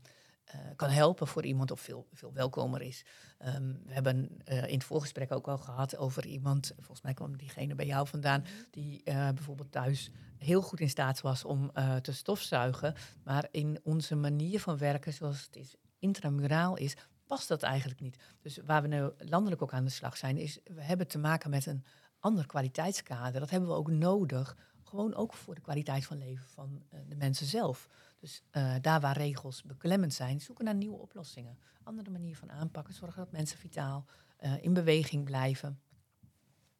eh, 0.44 0.60
kan 0.76 0.88
helpen 0.88 1.26
voor 1.26 1.44
iemand 1.44 1.70
of 1.70 1.80
veel, 1.80 2.06
veel 2.12 2.32
welkomer 2.32 2.82
is. 2.82 3.04
Ehm, 3.38 3.72
we 3.84 3.92
hebben 3.92 4.38
in 4.44 4.74
het 4.74 4.84
voorgesprek 4.84 5.32
ook 5.32 5.48
al 5.48 5.58
gehad 5.58 5.96
over 5.96 6.26
iemand, 6.26 6.72
volgens 6.76 7.02
mij 7.02 7.14
kwam 7.14 7.36
diegene 7.36 7.74
bij 7.74 7.86
jou 7.86 8.06
vandaan, 8.06 8.44
die 8.70 9.02
bijvoorbeeld 9.04 9.72
thuis 9.72 10.10
heel 10.38 10.62
goed 10.62 10.80
in 10.80 10.88
staat 10.88 11.20
was 11.20 11.44
om 11.44 11.72
te 12.02 12.12
stofzuigen. 12.12 12.94
Maar 13.24 13.48
in 13.50 13.80
onze 13.82 14.14
manier 14.14 14.60
van 14.60 14.78
werken, 14.78 15.12
zoals 15.12 15.44
het 15.44 15.56
is, 15.56 15.74
intramuraal 15.98 16.76
is, 16.76 16.96
past 17.26 17.48
dat 17.48 17.62
eigenlijk 17.62 18.00
niet. 18.00 18.16
Dus 18.40 18.58
waar 18.64 18.82
we 18.82 18.88
nu 18.88 19.10
landelijk 19.18 19.62
ook 19.62 19.72
aan 19.72 19.84
de 19.84 19.90
slag 19.90 20.16
zijn, 20.16 20.36
is 20.36 20.58
we 20.64 20.82
hebben 20.82 21.06
te 21.06 21.18
maken 21.18 21.50
met 21.50 21.66
een 21.66 21.84
ander 22.20 22.46
kwaliteitskader. 22.46 23.40
Dat 23.40 23.50
hebben 23.50 23.68
we 23.68 23.74
ook 23.74 23.90
nodig, 23.90 24.56
gewoon 24.82 25.14
ook 25.14 25.32
voor 25.32 25.54
de 25.54 25.60
kwaliteit 25.60 26.04
van 26.04 26.18
leven 26.18 26.46
van 26.46 26.82
eh, 26.88 27.00
de 27.08 27.16
mensen 27.16 27.46
zelf. 27.46 27.88
Dus 28.20 28.42
eh, 28.50 28.74
daar 28.80 29.00
waar 29.00 29.16
regels 29.16 29.62
beklemmend 29.62 30.14
zijn, 30.14 30.40
zoeken 30.40 30.64
naar 30.64 30.74
nieuwe 30.74 30.98
oplossingen. 30.98 31.58
Andere 31.82 32.10
manier 32.10 32.36
van 32.36 32.50
aanpakken, 32.50 32.94
zorgen 32.94 33.18
dat 33.18 33.32
mensen 33.32 33.58
vitaal 33.58 34.04
eh, 34.36 34.62
in 34.62 34.74
beweging 34.74 35.24
blijven. 35.24 35.80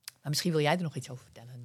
Maar 0.04 0.30
misschien 0.30 0.52
wil 0.52 0.60
jij 0.60 0.76
er 0.76 0.82
nog 0.82 0.96
iets 0.96 1.10
over 1.10 1.24
vertellen. 1.24 1.64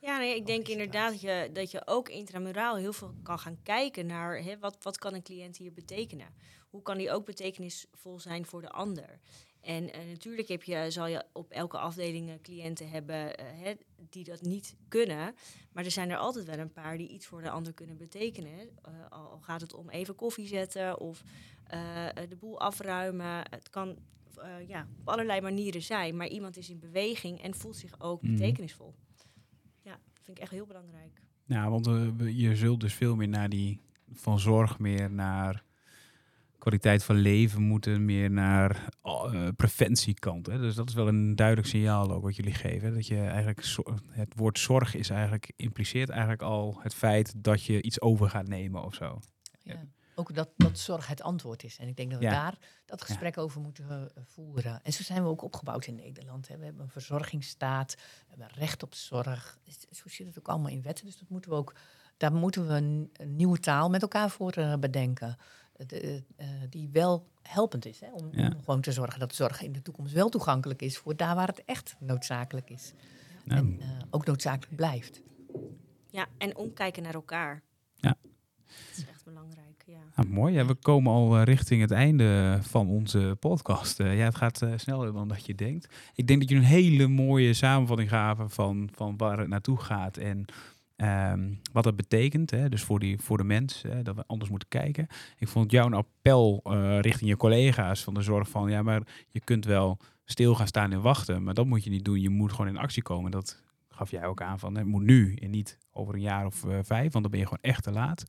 Ja, 0.00 0.18
nee, 0.18 0.36
ik 0.36 0.46
denk 0.46 0.68
inderdaad 0.68 1.10
dat 1.10 1.20
je, 1.20 1.50
dat 1.52 1.70
je 1.70 1.86
ook 1.86 2.08
intramuraal 2.08 2.76
heel 2.76 2.92
veel 2.92 3.14
kan 3.22 3.38
gaan 3.38 3.62
kijken 3.62 4.06
naar 4.06 4.42
hè, 4.42 4.58
wat, 4.58 4.76
wat 4.82 4.98
kan 4.98 5.14
een 5.14 5.22
cliënt 5.22 5.56
hier 5.56 5.72
betekenen. 5.72 6.26
Hoe 6.72 6.82
kan 6.82 6.98
die 6.98 7.10
ook 7.10 7.24
betekenisvol 7.24 8.20
zijn 8.20 8.46
voor 8.46 8.60
de 8.60 8.70
ander. 8.70 9.18
En 9.60 9.92
eh, 9.92 10.06
natuurlijk 10.06 10.48
heb 10.48 10.62
je, 10.62 10.90
zal 10.90 11.06
je 11.06 11.24
op 11.32 11.50
elke 11.50 11.78
afdeling 11.78 12.28
eh, 12.28 12.34
cliënten 12.42 12.90
hebben 12.90 13.36
eh, 13.36 13.46
hè, 13.62 13.72
die 14.10 14.24
dat 14.24 14.40
niet 14.42 14.76
kunnen. 14.88 15.34
Maar 15.72 15.84
er 15.84 15.90
zijn 15.90 16.10
er 16.10 16.16
altijd 16.16 16.44
wel 16.44 16.58
een 16.58 16.72
paar 16.72 16.96
die 16.98 17.08
iets 17.08 17.26
voor 17.26 17.42
de 17.42 17.50
ander 17.50 17.72
kunnen 17.72 17.96
betekenen. 17.96 18.68
Al 19.08 19.38
gaat 19.40 19.60
het 19.60 19.74
om 19.74 19.90
even 19.90 20.14
koffie 20.14 20.46
zetten 20.46 21.00
of 21.00 21.22
de 22.28 22.36
boel 22.38 22.60
afruimen. 22.60 23.44
Het 23.50 23.70
kan 23.70 23.96
ja, 24.66 24.88
op 25.00 25.08
allerlei 25.08 25.40
manieren 25.40 25.82
zijn. 25.82 26.16
Maar 26.16 26.28
iemand 26.28 26.56
is 26.56 26.70
in 26.70 26.78
beweging 26.78 27.42
en 27.42 27.54
voelt 27.54 27.76
zich 27.76 28.00
ook 28.00 28.22
Mhm. 28.22 28.32
betekenisvol. 28.32 28.94
Ja, 29.82 29.92
dat 30.12 30.22
vind 30.22 30.36
ik 30.36 30.42
echt 30.42 30.52
heel 30.52 30.66
belangrijk. 30.66 31.22
Ja, 31.44 31.70
want 31.70 31.86
je 32.34 32.56
zult 32.56 32.80
dus 32.80 32.94
veel 32.94 33.16
meer 33.16 33.28
naar 33.28 33.48
die 33.48 33.80
van 34.12 34.38
zorg 34.38 34.78
meer 34.78 35.10
naar 35.10 35.64
kwaliteit 36.62 37.04
van 37.04 37.16
leven 37.16 37.62
moeten, 37.62 38.04
meer 38.04 38.30
naar 38.30 38.88
oh, 39.00 39.34
eh, 39.34 39.48
preventiekant. 39.56 40.46
Hè? 40.46 40.58
Dus 40.58 40.74
dat 40.74 40.88
is 40.88 40.94
wel 40.94 41.08
een 41.08 41.36
duidelijk 41.36 41.68
signaal 41.68 42.12
ook 42.12 42.22
wat 42.22 42.36
jullie 42.36 42.54
geven. 42.54 42.94
Dat 42.94 43.06
je 43.06 43.20
eigenlijk 43.20 43.66
het 44.08 44.34
woord 44.36 44.58
zorg 44.58 44.94
is 44.94 45.10
eigenlijk 45.10 45.52
impliceert 45.56 46.08
eigenlijk 46.08 46.42
al 46.42 46.78
het 46.82 46.94
feit 46.94 47.34
dat 47.36 47.64
je 47.64 47.82
iets 47.82 48.00
over 48.00 48.30
gaat 48.30 48.48
nemen 48.48 48.84
of 48.84 48.94
zo. 48.94 49.20
Ja. 49.62 49.84
Ook 50.14 50.34
dat, 50.34 50.48
dat 50.56 50.78
zorg 50.78 51.06
het 51.06 51.22
antwoord 51.22 51.64
is. 51.64 51.78
En 51.78 51.88
ik 51.88 51.96
denk 51.96 52.10
dat 52.10 52.18
we 52.18 52.24
Ja. 52.24 52.32
daar 52.32 52.58
dat 52.86 53.02
gesprek 53.02 53.38
over 53.38 53.60
moeten 53.60 53.88
eh, 53.90 54.22
voeren. 54.24 54.80
En 54.82 54.92
zo 54.92 55.02
zijn 55.02 55.22
we 55.22 55.28
ook 55.28 55.42
opgebouwd 55.42 55.86
in 55.86 55.94
Nederland. 55.94 56.48
Hè. 56.48 56.58
We 56.58 56.64
hebben 56.64 56.82
een 56.82 56.90
verzorgingsstaat, 56.90 57.94
we 57.94 58.26
hebben 58.28 58.48
recht 58.58 58.82
op 58.82 58.94
zorg. 58.94 59.58
Dus 59.64 59.86
Zo 59.90 60.08
zit 60.08 60.26
het 60.26 60.38
ook 60.38 60.48
allemaal 60.48 60.70
in 60.70 60.82
wetten. 60.82 61.06
Dus 61.06 61.18
dat 61.18 61.28
moeten 61.28 61.50
we 61.50 61.56
ook, 61.56 61.74
daar 62.16 62.32
moeten 62.32 62.66
we 62.66 62.72
een, 62.72 63.10
een 63.12 63.36
nieuwe 63.36 63.58
taal 63.58 63.90
met 63.90 64.02
elkaar 64.02 64.30
voor 64.30 64.52
eh, 64.52 64.74
bedenken. 64.78 65.36
De, 65.86 66.22
eh, 66.36 66.46
die 66.70 66.88
wel 66.92 67.26
helpend 67.42 67.86
is. 67.86 68.00
Hè, 68.00 68.06
om, 68.12 68.28
Ja. 68.32 68.46
om 68.46 68.58
gewoon 68.64 68.80
te 68.80 68.92
zorgen 68.92 69.20
dat 69.20 69.34
zorg 69.34 69.62
in 69.62 69.72
de 69.72 69.82
toekomst 69.82 70.12
wel 70.12 70.28
toegankelijk 70.28 70.82
is 70.82 70.98
voor 70.98 71.16
daar 71.16 71.34
waar 71.34 71.46
het 71.46 71.62
echt 71.64 71.96
noodzakelijk 72.00 72.70
is. 72.70 72.92
En 73.46 73.76
eh, 73.80 73.88
ook 74.10 74.26
noodzakelijk 74.26 74.76
blijft. 74.76 75.22
Ja, 76.10 76.26
en 76.38 76.56
omkijken 76.56 77.02
naar 77.02 77.14
elkaar. 77.14 77.62
Ja. 77.94 78.16
Dat 78.66 78.96
is 78.96 79.06
echt 79.06 79.24
belangrijk, 79.24 79.82
ja. 79.86 79.98
Nou, 80.16 80.28
mooi. 80.28 80.54
Ja, 80.54 80.66
we 80.66 80.74
komen 80.74 81.12
al 81.12 81.36
eh, 81.36 81.42
richting 81.44 81.80
het 81.80 81.90
einde 81.90 82.58
van 82.62 82.88
onze 82.88 83.36
podcast. 83.40 83.98
Ja, 83.98 84.04
het 84.04 84.34
gaat 84.36 84.62
eh, 84.62 84.72
sneller 84.76 85.12
dan 85.12 85.28
dat 85.28 85.46
je 85.46 85.54
denkt. 85.54 85.94
Ik 86.14 86.26
denk 86.26 86.40
dat 86.40 86.48
jullie 86.48 86.64
een 86.64 86.70
hele 86.70 87.06
mooie 87.06 87.54
samenvatting 87.54 88.08
gaven 88.08 88.50
van, 88.50 88.88
van 88.92 89.16
waar 89.16 89.38
het 89.38 89.48
naartoe 89.48 89.78
gaat 89.80 90.16
en 90.16 90.44
ehm, 91.02 91.54
wat 91.72 91.84
het 91.84 91.96
betekent. 91.96 92.50
Hè? 92.50 92.68
Dus 92.68 92.82
voor, 92.82 92.98
die, 92.98 93.18
voor 93.18 93.36
de 93.36 93.44
mens, 93.44 93.82
hè, 93.82 94.02
dat 94.02 94.16
we 94.16 94.24
anders 94.26 94.50
moeten 94.50 94.68
kijken. 94.68 95.06
Ik 95.38 95.48
vond 95.48 95.70
jou 95.70 95.86
een 95.86 95.94
appel 95.94 96.60
eh, 96.64 97.00
richting 97.00 97.30
je 97.30 97.36
collega's 97.36 98.02
van 98.02 98.14
de 98.14 98.22
zorg 98.22 98.48
van... 98.48 98.70
ja, 98.70 98.82
maar 98.82 99.02
je 99.28 99.40
kunt 99.40 99.64
wel 99.64 99.98
stil 100.24 100.54
gaan 100.54 100.66
staan 100.66 100.92
en 100.92 101.02
wachten, 101.02 101.42
maar 101.42 101.54
dat 101.54 101.66
moet 101.66 101.84
je 101.84 101.90
niet 101.90 102.04
doen. 102.04 102.20
Je 102.20 102.28
moet 102.28 102.50
gewoon 102.50 102.68
in 102.68 102.76
actie 102.76 103.02
komen. 103.02 103.30
Dat 103.30 103.62
gaf 103.88 104.10
jij 104.10 104.26
ook 104.26 104.42
aan 104.42 104.58
van, 104.58 104.76
het 104.76 104.86
moet 104.86 105.02
nu 105.02 105.34
en 105.34 105.50
niet 105.50 105.78
over 105.92 106.14
een 106.14 106.20
jaar 106.20 106.46
of 106.46 106.64
eh, 106.64 106.78
vijf, 106.82 107.12
want 107.12 107.22
dan 107.22 107.30
ben 107.30 107.40
je 107.40 107.46
gewoon 107.46 107.62
echt 107.62 107.82
te 107.82 107.92
laat. 107.92 108.24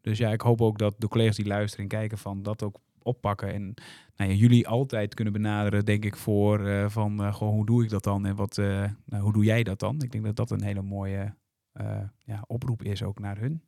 Dus 0.00 0.18
ja, 0.18 0.30
ik 0.30 0.40
hoop 0.40 0.60
ook 0.60 0.78
dat 0.78 0.94
de 0.98 1.08
collega's 1.08 1.36
die 1.36 1.46
luisteren 1.46 1.84
en 1.84 1.98
kijken 1.98 2.18
van 2.18 2.42
dat 2.42 2.62
ook 2.62 2.80
oppakken. 3.02 3.52
En 3.52 3.74
nou 4.16 4.30
ja, 4.30 4.36
jullie 4.36 4.68
altijd 4.68 5.14
kunnen 5.14 5.32
benaderen, 5.32 5.84
denk 5.84 6.04
ik, 6.04 6.16
voor 6.16 6.66
eh, 6.66 6.88
van 6.88 7.34
gewoon 7.34 7.54
hoe 7.54 7.66
doe 7.66 7.84
ik 7.84 7.90
dat 7.90 8.04
dan 8.04 8.26
en 8.26 8.36
wat, 8.36 8.56
nou, 8.56 9.22
hoe 9.22 9.32
doe 9.32 9.44
jij 9.44 9.62
dat 9.62 9.78
dan? 9.78 10.02
Ik 10.02 10.12
denk 10.12 10.24
dat 10.24 10.36
dat 10.36 10.50
een 10.50 10.62
hele 10.62 10.82
mooie 10.82 11.34
ja, 12.24 12.44
oproep 12.46 12.82
is 12.82 13.02
ook 13.02 13.18
naar 13.18 13.38
hun. 13.38 13.62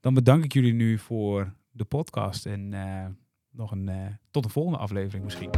Dan 0.00 0.14
bedank 0.14 0.44
ik 0.44 0.52
jullie 0.52 0.74
nu 0.74 0.98
voor 0.98 1.52
de 1.70 1.84
podcast 1.84 2.46
en 2.46 2.74
eh, 2.74 3.06
nog 3.50 3.70
een 3.70 3.88
eh, 3.88 4.06
tot 4.30 4.42
de 4.42 4.48
volgende 4.48 4.78
aflevering 4.78 5.24
misschien. 5.24 5.50